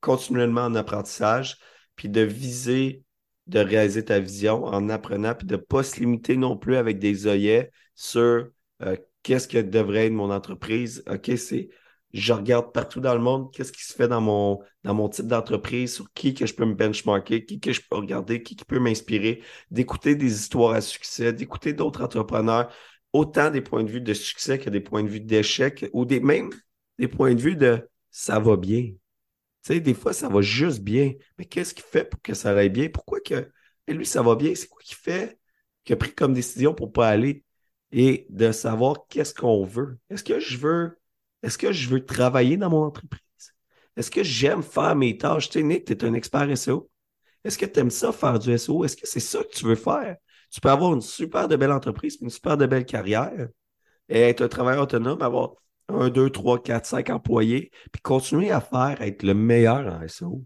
continuellement 0.00 0.62
en 0.62 0.74
apprentissage, 0.74 1.58
puis 1.96 2.08
de 2.08 2.20
viser 2.20 3.04
de 3.48 3.58
réaliser 3.58 4.04
ta 4.04 4.20
vision 4.20 4.64
en 4.64 4.88
apprenant, 4.88 5.34
puis 5.34 5.46
de 5.46 5.56
ne 5.56 5.60
pas 5.60 5.82
se 5.82 6.00
limiter 6.00 6.36
non 6.36 6.56
plus 6.56 6.76
avec 6.76 6.98
des 6.98 7.26
œillets 7.26 7.72
sur 7.94 8.46
euh, 8.82 8.96
qu'est-ce 9.22 9.48
que 9.48 9.58
devrait 9.58 10.06
être 10.06 10.12
mon 10.12 10.30
entreprise. 10.30 11.02
OK, 11.10 11.30
c'est 11.36 11.68
je 12.12 12.32
regarde 12.34 12.72
partout 12.72 13.00
dans 13.00 13.14
le 13.14 13.20
monde 13.20 13.50
qu'est-ce 13.52 13.72
qui 13.72 13.82
se 13.84 13.94
fait 13.94 14.08
dans 14.08 14.20
mon, 14.20 14.60
dans 14.84 14.94
mon 14.94 15.08
type 15.08 15.26
d'entreprise, 15.26 15.94
sur 15.94 16.12
qui 16.12 16.34
que 16.34 16.44
je 16.46 16.54
peux 16.54 16.66
me 16.66 16.74
benchmarker, 16.74 17.44
qui 17.44 17.58
que 17.58 17.72
je 17.72 17.80
peux 17.80 17.96
regarder, 17.96 18.42
qui, 18.42 18.54
qui 18.54 18.64
peut 18.64 18.78
m'inspirer, 18.78 19.42
d'écouter 19.70 20.14
des 20.14 20.32
histoires 20.32 20.74
à 20.74 20.80
succès, 20.82 21.32
d'écouter 21.32 21.72
d'autres 21.72 22.02
entrepreneurs, 22.02 22.70
autant 23.12 23.50
des 23.50 23.60
points 23.60 23.84
de 23.84 23.90
vue 23.90 24.00
de 24.00 24.14
succès 24.14 24.58
que 24.58 24.70
des 24.70 24.80
points 24.80 25.02
de 25.02 25.08
vue 25.08 25.20
d'échec 25.20 25.88
ou 25.92 26.04
des, 26.04 26.20
même 26.20 26.50
des 26.98 27.08
points 27.08 27.34
de 27.34 27.40
vue 27.40 27.56
de 27.56 27.88
ça 28.10 28.38
va 28.38 28.56
bien. 28.56 28.82
Tu 28.82 28.96
sais, 29.74 29.80
des 29.80 29.94
fois, 29.94 30.12
ça 30.12 30.28
va 30.28 30.40
juste 30.42 30.80
bien. 30.80 31.12
Mais 31.38 31.44
qu'est-ce 31.44 31.74
qu'il 31.74 31.84
fait 31.84 32.04
pour 32.04 32.20
que 32.20 32.34
ça 32.34 32.50
aille 32.56 32.68
bien? 32.70 32.88
Pourquoi 32.88 33.20
que 33.20 33.50
lui, 33.88 34.06
ça 34.06 34.22
va 34.22 34.34
bien? 34.36 34.54
C'est 34.54 34.68
quoi 34.68 34.82
qu'il 34.82 34.96
fait? 34.96 35.38
Qu'il 35.84 35.94
a 35.94 35.96
pris 35.96 36.14
comme 36.14 36.34
décision 36.34 36.74
pour 36.74 36.88
ne 36.88 36.92
pas 36.92 37.08
aller? 37.08 37.44
Et 37.92 38.26
de 38.30 38.52
savoir 38.52 39.06
qu'est-ce 39.08 39.34
qu'on 39.34 39.64
veut? 39.64 39.98
Est-ce 40.10 40.24
que 40.24 40.40
je 40.40 40.56
veux 40.58 40.98
est-ce 41.42 41.58
que 41.58 41.72
je 41.72 41.88
veux 41.88 42.04
travailler 42.04 42.56
dans 42.56 42.70
mon 42.70 42.84
entreprise? 42.84 43.20
Est-ce 43.96 44.10
que 44.10 44.22
j'aime 44.22 44.62
faire 44.62 44.94
mes 44.96 45.18
tâches? 45.18 45.48
Tu 45.48 45.58
sais, 45.58 45.64
Nick, 45.64 45.84
tu 45.84 45.92
es 45.92 46.04
un 46.04 46.14
expert 46.14 46.48
SEO. 46.50 46.90
Est-ce 47.44 47.58
que 47.58 47.66
tu 47.66 47.80
aimes 47.80 47.90
ça 47.90 48.12
faire 48.12 48.38
du 48.38 48.52
SEO? 48.52 48.84
Est-ce 48.84 48.96
que 48.96 49.06
c'est 49.06 49.20
ça 49.20 49.42
que 49.42 49.52
tu 49.52 49.64
veux 49.64 49.74
faire? 49.74 50.16
Tu 50.52 50.60
peux 50.60 50.70
avoir 50.70 50.92
une 50.92 51.00
super 51.00 51.48
de 51.48 51.56
belle 51.56 51.72
entreprise, 51.72 52.18
une 52.20 52.30
super 52.30 52.56
de 52.56 52.66
belle 52.66 52.84
carrière 52.84 53.48
et 54.08 54.20
être 54.20 54.42
un 54.42 54.48
travailleur 54.48 54.82
autonome, 54.82 55.22
avoir 55.22 55.54
un, 55.88 56.10
deux, 56.10 56.30
trois, 56.30 56.62
quatre, 56.62 56.86
cinq 56.86 57.10
employés, 57.10 57.70
puis 57.90 58.02
continuer 58.02 58.50
à 58.50 58.60
faire, 58.60 59.00
être 59.00 59.22
le 59.22 59.34
meilleur 59.34 59.86
en 59.86 60.02
SEO. 60.02 60.44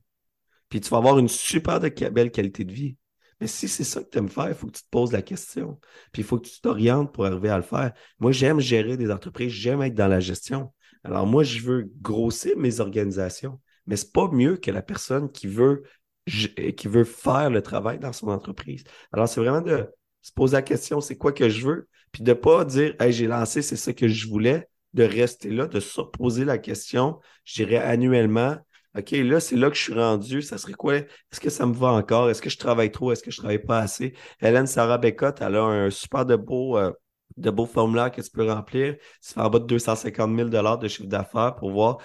Puis 0.69 0.81
tu 0.81 0.91
vas 0.91 0.99
avoir 0.99 1.19
une 1.19 1.29
super 1.29 1.81
de 1.81 1.89
belle 2.09 2.31
qualité 2.31 2.65
de 2.65 2.73
vie. 2.73 2.97
Mais 3.41 3.49
si 3.49 3.69
c'est 3.69 3.85
ça 3.85 4.03
que 4.03 4.09
tu 4.09 4.19
aimes 4.19 4.29
faire, 4.29 4.49
il 4.49 4.55
faut 4.55 4.67
que 4.69 4.77
tu 4.77 4.83
te 4.83 4.91
poses 4.91 5.13
la 5.13 5.23
question. 5.23 5.79
Puis 6.13 6.23
il 6.23 6.25
faut 6.25 6.39
que 6.39 6.49
tu 6.49 6.61
t'orientes 6.61 7.13
pour 7.13 7.27
arriver 7.27 7.51
à 7.51 7.57
le 7.57 7.63
faire. 7.63 7.93
Moi, 8.19 8.33
j'aime 8.33 8.61
gérer 8.61 8.97
des 8.97 9.11
entreprises, 9.11 9.53
j'aime 9.53 9.83
être 9.83 9.95
dans 9.95 10.09
la 10.09 10.21
gestion. 10.21 10.73
Alors 11.05 11.27
moi, 11.27 11.43
je 11.43 11.61
veux 11.61 11.91
grossir 12.01 12.57
mes 12.57 12.81
organisations. 12.81 13.61
Mais 13.87 13.97
c'est 13.97 14.13
pas 14.13 14.29
mieux 14.29 14.57
que 14.57 14.71
la 14.71 14.83
personne 14.83 15.31
qui 15.31 15.47
veut 15.47 15.83
qui 16.27 16.89
veut 16.89 17.05
faire 17.05 17.51
le 17.51 17.63
travail 17.63 17.99
dans 17.99 18.13
son 18.13 18.29
entreprise. 18.29 18.85
Alors, 19.13 19.29
c'est 19.29 19.41
vraiment 19.41 19.61
de 19.61 19.89
se 20.23 20.33
poser 20.33 20.57
la 20.57 20.63
question, 20.63 21.01
c'est 21.01 21.17
quoi 21.17 21.33
que 21.33 21.49
je 21.49 21.67
veux? 21.67 21.89
Puis 22.13 22.23
de 22.23 22.31
ne 22.31 22.35
pas 22.35 22.65
dire, 22.65 22.95
hey, 23.01 23.13
j'ai 23.13 23.27
lancé, 23.27 23.63
c'est 23.63 23.77
ça 23.77 23.93
que 23.93 24.09
je 24.09 24.29
voulais, 24.29 24.69
de 24.95 25.05
rester 25.05 25.51
là, 25.51 25.67
de 25.67 25.79
se 25.81 26.01
poser 26.01 26.45
la 26.45 26.59
question, 26.59 27.21
je 27.45 27.63
dirais 27.63 27.77
annuellement, 27.77 28.57
OK, 28.97 29.11
là, 29.11 29.41
c'est 29.41 29.57
là 29.57 29.69
que 29.69 29.77
je 29.77 29.83
suis 29.83 29.93
rendu. 29.93 30.41
Ça 30.41 30.57
serait 30.57 30.73
quoi? 30.73 30.97
Est-ce 30.97 31.41
que 31.41 31.51
ça 31.51 31.67
me 31.67 31.75
va 31.75 31.89
encore? 31.89 32.31
Est-ce 32.31 32.41
que 32.41 32.49
je 32.49 32.57
travaille 32.57 32.91
trop? 32.91 33.13
Est-ce 33.13 33.23
que 33.23 33.31
je 33.31 33.37
travaille 33.37 33.63
pas 33.63 33.79
assez? 33.79 34.15
Hélène 34.41 34.67
Sarah 34.67 34.97
Bécotte, 34.97 35.43
elle 35.43 35.57
a 35.57 35.65
un 35.65 35.91
super 35.91 36.25
de 36.25 36.35
beau, 36.35 36.79
euh, 36.79 36.93
de 37.37 37.51
beaux 37.51 37.67
formulaires 37.67 38.11
que 38.11 38.23
tu 38.23 38.31
peux 38.31 38.51
remplir. 38.51 38.97
Tu 39.23 39.35
fais 39.35 39.41
en 39.41 39.51
bas 39.51 39.59
de 39.59 39.67
250 39.67 40.35
000 40.35 40.49
de 40.49 40.89
chiffre 40.89 41.09
d'affaires 41.09 41.57
pour 41.57 41.73
voir 41.73 41.99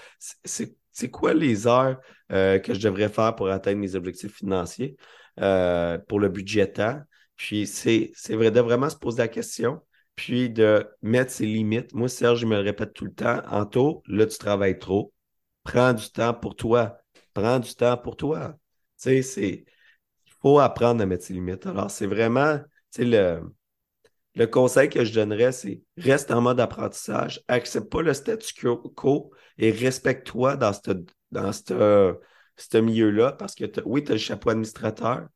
c'est 0.44 0.76
c'est 0.92 1.10
quoi 1.10 1.34
les 1.34 1.68
heures 1.68 2.00
euh, 2.32 2.60
que 2.60 2.74
je 2.74 2.82
devrais 2.82 3.10
faire 3.10 3.36
pour 3.36 3.50
atteindre 3.50 3.80
mes 3.80 3.96
objectifs 3.96 4.36
financiers 4.36 4.96
euh, 5.40 5.98
pour 5.98 6.20
le 6.20 6.30
budgétaire. 6.30 7.04
Puis 7.36 7.68
c'est 7.68 8.14
vrai 8.30 8.52
de 8.52 8.60
vraiment 8.60 8.90
se 8.90 8.98
poser 8.98 9.20
la 9.20 9.28
question, 9.28 9.82
puis 10.16 10.50
de 10.50 10.88
mettre 11.02 11.32
ses 11.32 11.46
limites. 11.46 11.94
Moi, 11.94 12.08
Serge, 12.08 12.42
je 12.42 12.46
me 12.46 12.56
le 12.56 12.62
répète 12.62 12.94
tout 12.94 13.06
le 13.06 13.14
temps. 13.14 13.42
Anto, 13.50 14.04
là, 14.08 14.26
tu 14.26 14.38
travailles 14.38 14.78
trop. 14.78 15.14
Prends 15.64 15.94
du 15.94 16.10
temps 16.12 16.34
pour 16.34 16.56
toi. 16.56 16.98
Prends 17.34 17.60
du 17.60 17.74
temps 17.74 17.98
pour 17.98 18.16
toi. 18.18 18.56
Tu 19.02 19.04
sais, 19.10 19.22
c'est. 19.22 19.66
Il 20.28 20.34
faut 20.42 20.60
apprendre 20.60 21.02
à 21.02 21.06
mettre 21.06 21.24
ses 21.26 21.34
limites. 21.34 21.66
Alors, 21.66 21.92
c'est 21.92 22.08
vraiment, 22.08 22.58
tu 22.60 22.66
sais, 22.92 23.06
le, 23.06 23.42
le 24.36 24.48
conseil 24.48 24.90
que 24.90 25.04
je 25.04 25.14
donnerais, 25.14 25.52
c'est 25.52 25.82
reste 25.98 26.32
en 26.32 26.42
mode 26.42 26.60
apprentissage, 26.60 27.44
accepte 27.48 27.92
pas 27.92 28.02
le 28.02 28.14
statu 28.14 28.54
quo 28.96 29.32
et 29.58 29.72
respecte-toi 29.72 30.56
dans 30.56 30.74
cette, 30.74 31.10
dans 31.32 31.52
ce 31.52 32.78
milieu-là 32.78 33.34
parce 33.34 33.56
que 33.56 33.66
oui, 33.86 34.04
tu 34.04 34.12
as 34.12 34.16
le 34.16 34.20
chapeau 34.20 34.52
administrateur, 34.52 35.28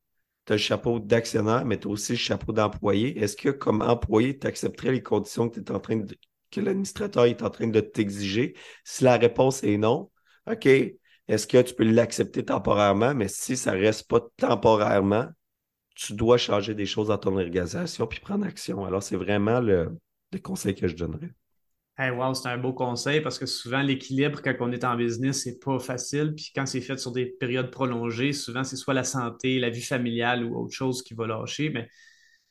tu 0.45 0.53
as 0.53 0.55
le 0.55 0.61
chapeau 0.61 0.99
d'actionnaire, 0.99 1.65
mais 1.65 1.79
tu 1.79 1.87
as 1.87 1.91
aussi 1.91 2.13
le 2.13 2.17
chapeau 2.17 2.53
d'employé. 2.53 3.19
Est-ce 3.19 3.35
que 3.35 3.49
comme 3.49 3.81
employé, 3.81 4.37
tu 4.37 4.47
accepterais 4.47 4.91
les 4.91 5.03
conditions 5.03 5.49
que, 5.49 5.59
es 5.59 5.71
en 5.71 5.79
train 5.79 5.97
de, 5.97 6.15
que 6.51 6.61
l'administrateur 6.61 7.25
est 7.25 7.41
en 7.41 7.49
train 7.49 7.67
de 7.67 7.79
t'exiger? 7.81 8.55
Si 8.83 9.03
la 9.03 9.17
réponse 9.17 9.63
est 9.63 9.77
non, 9.77 10.09
OK, 10.49 10.67
est-ce 10.67 11.47
que 11.47 11.61
tu 11.61 11.73
peux 11.73 11.83
l'accepter 11.83 12.45
temporairement? 12.45 13.13
Mais 13.15 13.27
si 13.27 13.57
ça 13.57 13.71
reste 13.71 14.07
pas 14.07 14.21
temporairement, 14.37 15.27
tu 15.95 16.13
dois 16.13 16.37
changer 16.37 16.75
des 16.75 16.85
choses 16.85 17.07
dans 17.07 17.17
ton 17.17 17.35
organisation 17.35 18.05
puis 18.05 18.19
prendre 18.19 18.45
action. 18.45 18.85
Alors, 18.85 19.01
c'est 19.01 19.15
vraiment 19.15 19.59
le, 19.59 19.97
le 20.31 20.39
conseil 20.39 20.75
que 20.75 20.87
je 20.87 20.95
donnerais. 20.95 21.31
Hey, 21.97 22.11
wow, 22.11 22.33
c'est 22.33 22.49
un 22.49 22.57
beau 22.57 22.73
conseil 22.73 23.21
parce 23.21 23.39
que 23.39 23.45
souvent, 23.45 23.81
l'équilibre 23.81 24.41
quand 24.41 24.53
on 24.59 24.71
est 24.73 24.83
en 24.83 24.97
business, 24.97 25.43
c'est 25.43 25.59
pas 25.59 25.79
facile. 25.79 26.33
Puis 26.35 26.51
quand 26.53 26.65
c'est 26.65 26.81
fait 26.81 26.97
sur 26.97 27.13
des 27.13 27.25
périodes 27.25 27.71
prolongées, 27.71 28.33
souvent, 28.33 28.65
c'est 28.65 28.75
soit 28.75 28.93
la 28.93 29.05
santé, 29.05 29.59
la 29.59 29.69
vie 29.69 29.81
familiale 29.81 30.43
ou 30.43 30.57
autre 30.57 30.73
chose 30.73 31.01
qui 31.01 31.13
va 31.13 31.25
lâcher. 31.25 31.69
Mais 31.69 31.87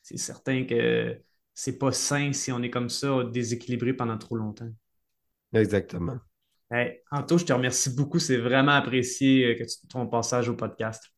c'est 0.01 0.17
certain 0.17 0.65
que 0.65 1.15
c'est 1.53 1.77
pas 1.77 1.91
sain 1.91 2.33
si 2.33 2.51
on 2.51 2.63
est 2.63 2.71
comme 2.71 2.89
ça, 2.89 3.23
déséquilibré 3.23 3.93
pendant 3.93 4.17
trop 4.17 4.35
longtemps. 4.35 4.69
Exactement. 5.53 6.17
Hey, 6.71 7.01
Anto, 7.11 7.37
je 7.37 7.45
te 7.45 7.53
remercie 7.53 7.95
beaucoup. 7.95 8.17
C'est 8.17 8.37
vraiment 8.37 8.71
apprécié 8.71 9.45
euh, 9.45 9.55
que 9.55 9.63
tu, 9.63 9.87
ton 9.87 10.07
passage 10.07 10.49
au 10.49 10.55
podcast. 10.55 11.14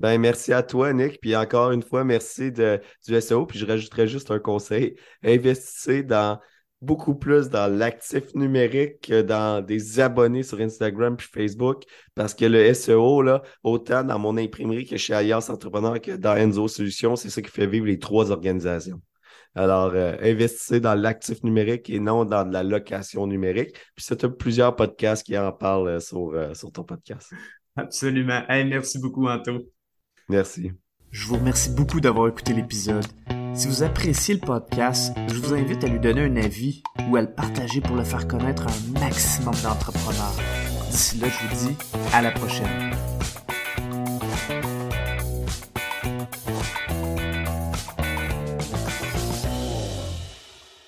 Ben, 0.00 0.18
merci 0.18 0.52
à 0.52 0.62
toi, 0.62 0.92
Nick. 0.92 1.20
Puis 1.20 1.36
encore 1.36 1.72
une 1.72 1.82
fois, 1.82 2.04
merci 2.04 2.50
de, 2.50 2.80
du 3.06 3.20
SEO. 3.20 3.46
Puis 3.46 3.58
je 3.58 3.66
rajouterais 3.66 4.08
juste 4.08 4.30
un 4.30 4.38
conseil. 4.38 4.96
Investissez 5.22 6.02
dans 6.02 6.40
beaucoup 6.80 7.14
plus 7.14 7.50
dans 7.50 7.70
l'actif 7.70 8.34
numérique 8.34 9.02
que 9.08 9.20
dans 9.20 9.62
des 9.64 10.00
abonnés 10.00 10.42
sur 10.42 10.60
Instagram 10.60 11.16
puis 11.16 11.28
Facebook 11.30 11.82
parce 12.14 12.34
que 12.34 12.46
le 12.46 12.72
SEO, 12.72 13.22
là, 13.22 13.42
autant 13.62 14.02
dans 14.02 14.18
mon 14.18 14.38
imprimerie 14.38 14.86
que 14.86 14.96
chez 14.96 15.12
Alliance 15.12 15.50
Entrepreneur 15.50 16.00
que 16.00 16.12
dans 16.12 16.34
Enzo 16.34 16.68
Solutions, 16.68 17.16
c'est 17.16 17.28
ça 17.30 17.42
qui 17.42 17.50
fait 17.50 17.66
vivre 17.66 17.86
les 17.86 17.98
trois 17.98 18.30
organisations. 18.30 19.00
Alors, 19.54 19.92
euh, 19.94 20.16
investissez 20.22 20.80
dans 20.80 20.94
l'actif 20.94 21.42
numérique 21.42 21.90
et 21.90 21.98
non 21.98 22.24
dans 22.24 22.44
de 22.44 22.52
la 22.52 22.62
location 22.62 23.26
numérique. 23.26 23.72
Puis 23.96 24.04
c'est 24.06 24.28
plusieurs 24.28 24.76
podcasts 24.76 25.26
qui 25.26 25.36
en 25.36 25.52
parlent 25.52 25.88
euh, 25.88 26.00
sur, 26.00 26.30
euh, 26.30 26.54
sur 26.54 26.70
ton 26.70 26.84
podcast. 26.84 27.30
Absolument. 27.76 28.42
merci 28.48 28.98
beaucoup, 28.98 29.26
Anto. 29.26 29.79
Merci. 30.30 30.70
Je 31.10 31.26
vous 31.26 31.38
remercie 31.38 31.70
beaucoup 31.70 32.00
d'avoir 32.00 32.28
écouté 32.28 32.52
l'épisode. 32.52 33.04
Si 33.52 33.66
vous 33.66 33.82
appréciez 33.82 34.34
le 34.34 34.40
podcast, 34.40 35.12
je 35.26 35.34
vous 35.34 35.54
invite 35.54 35.82
à 35.82 35.88
lui 35.88 35.98
donner 35.98 36.22
un 36.22 36.36
avis 36.36 36.84
ou 37.08 37.16
à 37.16 37.20
le 37.20 37.32
partager 37.32 37.80
pour 37.80 37.96
le 37.96 38.04
faire 38.04 38.28
connaître 38.28 38.68
à 38.68 38.70
un 38.70 39.00
maximum 39.00 39.54
d'entrepreneurs. 39.64 40.36
D'ici 40.88 41.18
là, 41.18 41.26
je 41.28 41.48
vous 41.48 41.66
dis 41.66 41.76
à 42.12 42.22
la 42.22 42.30
prochaine. 42.30 42.92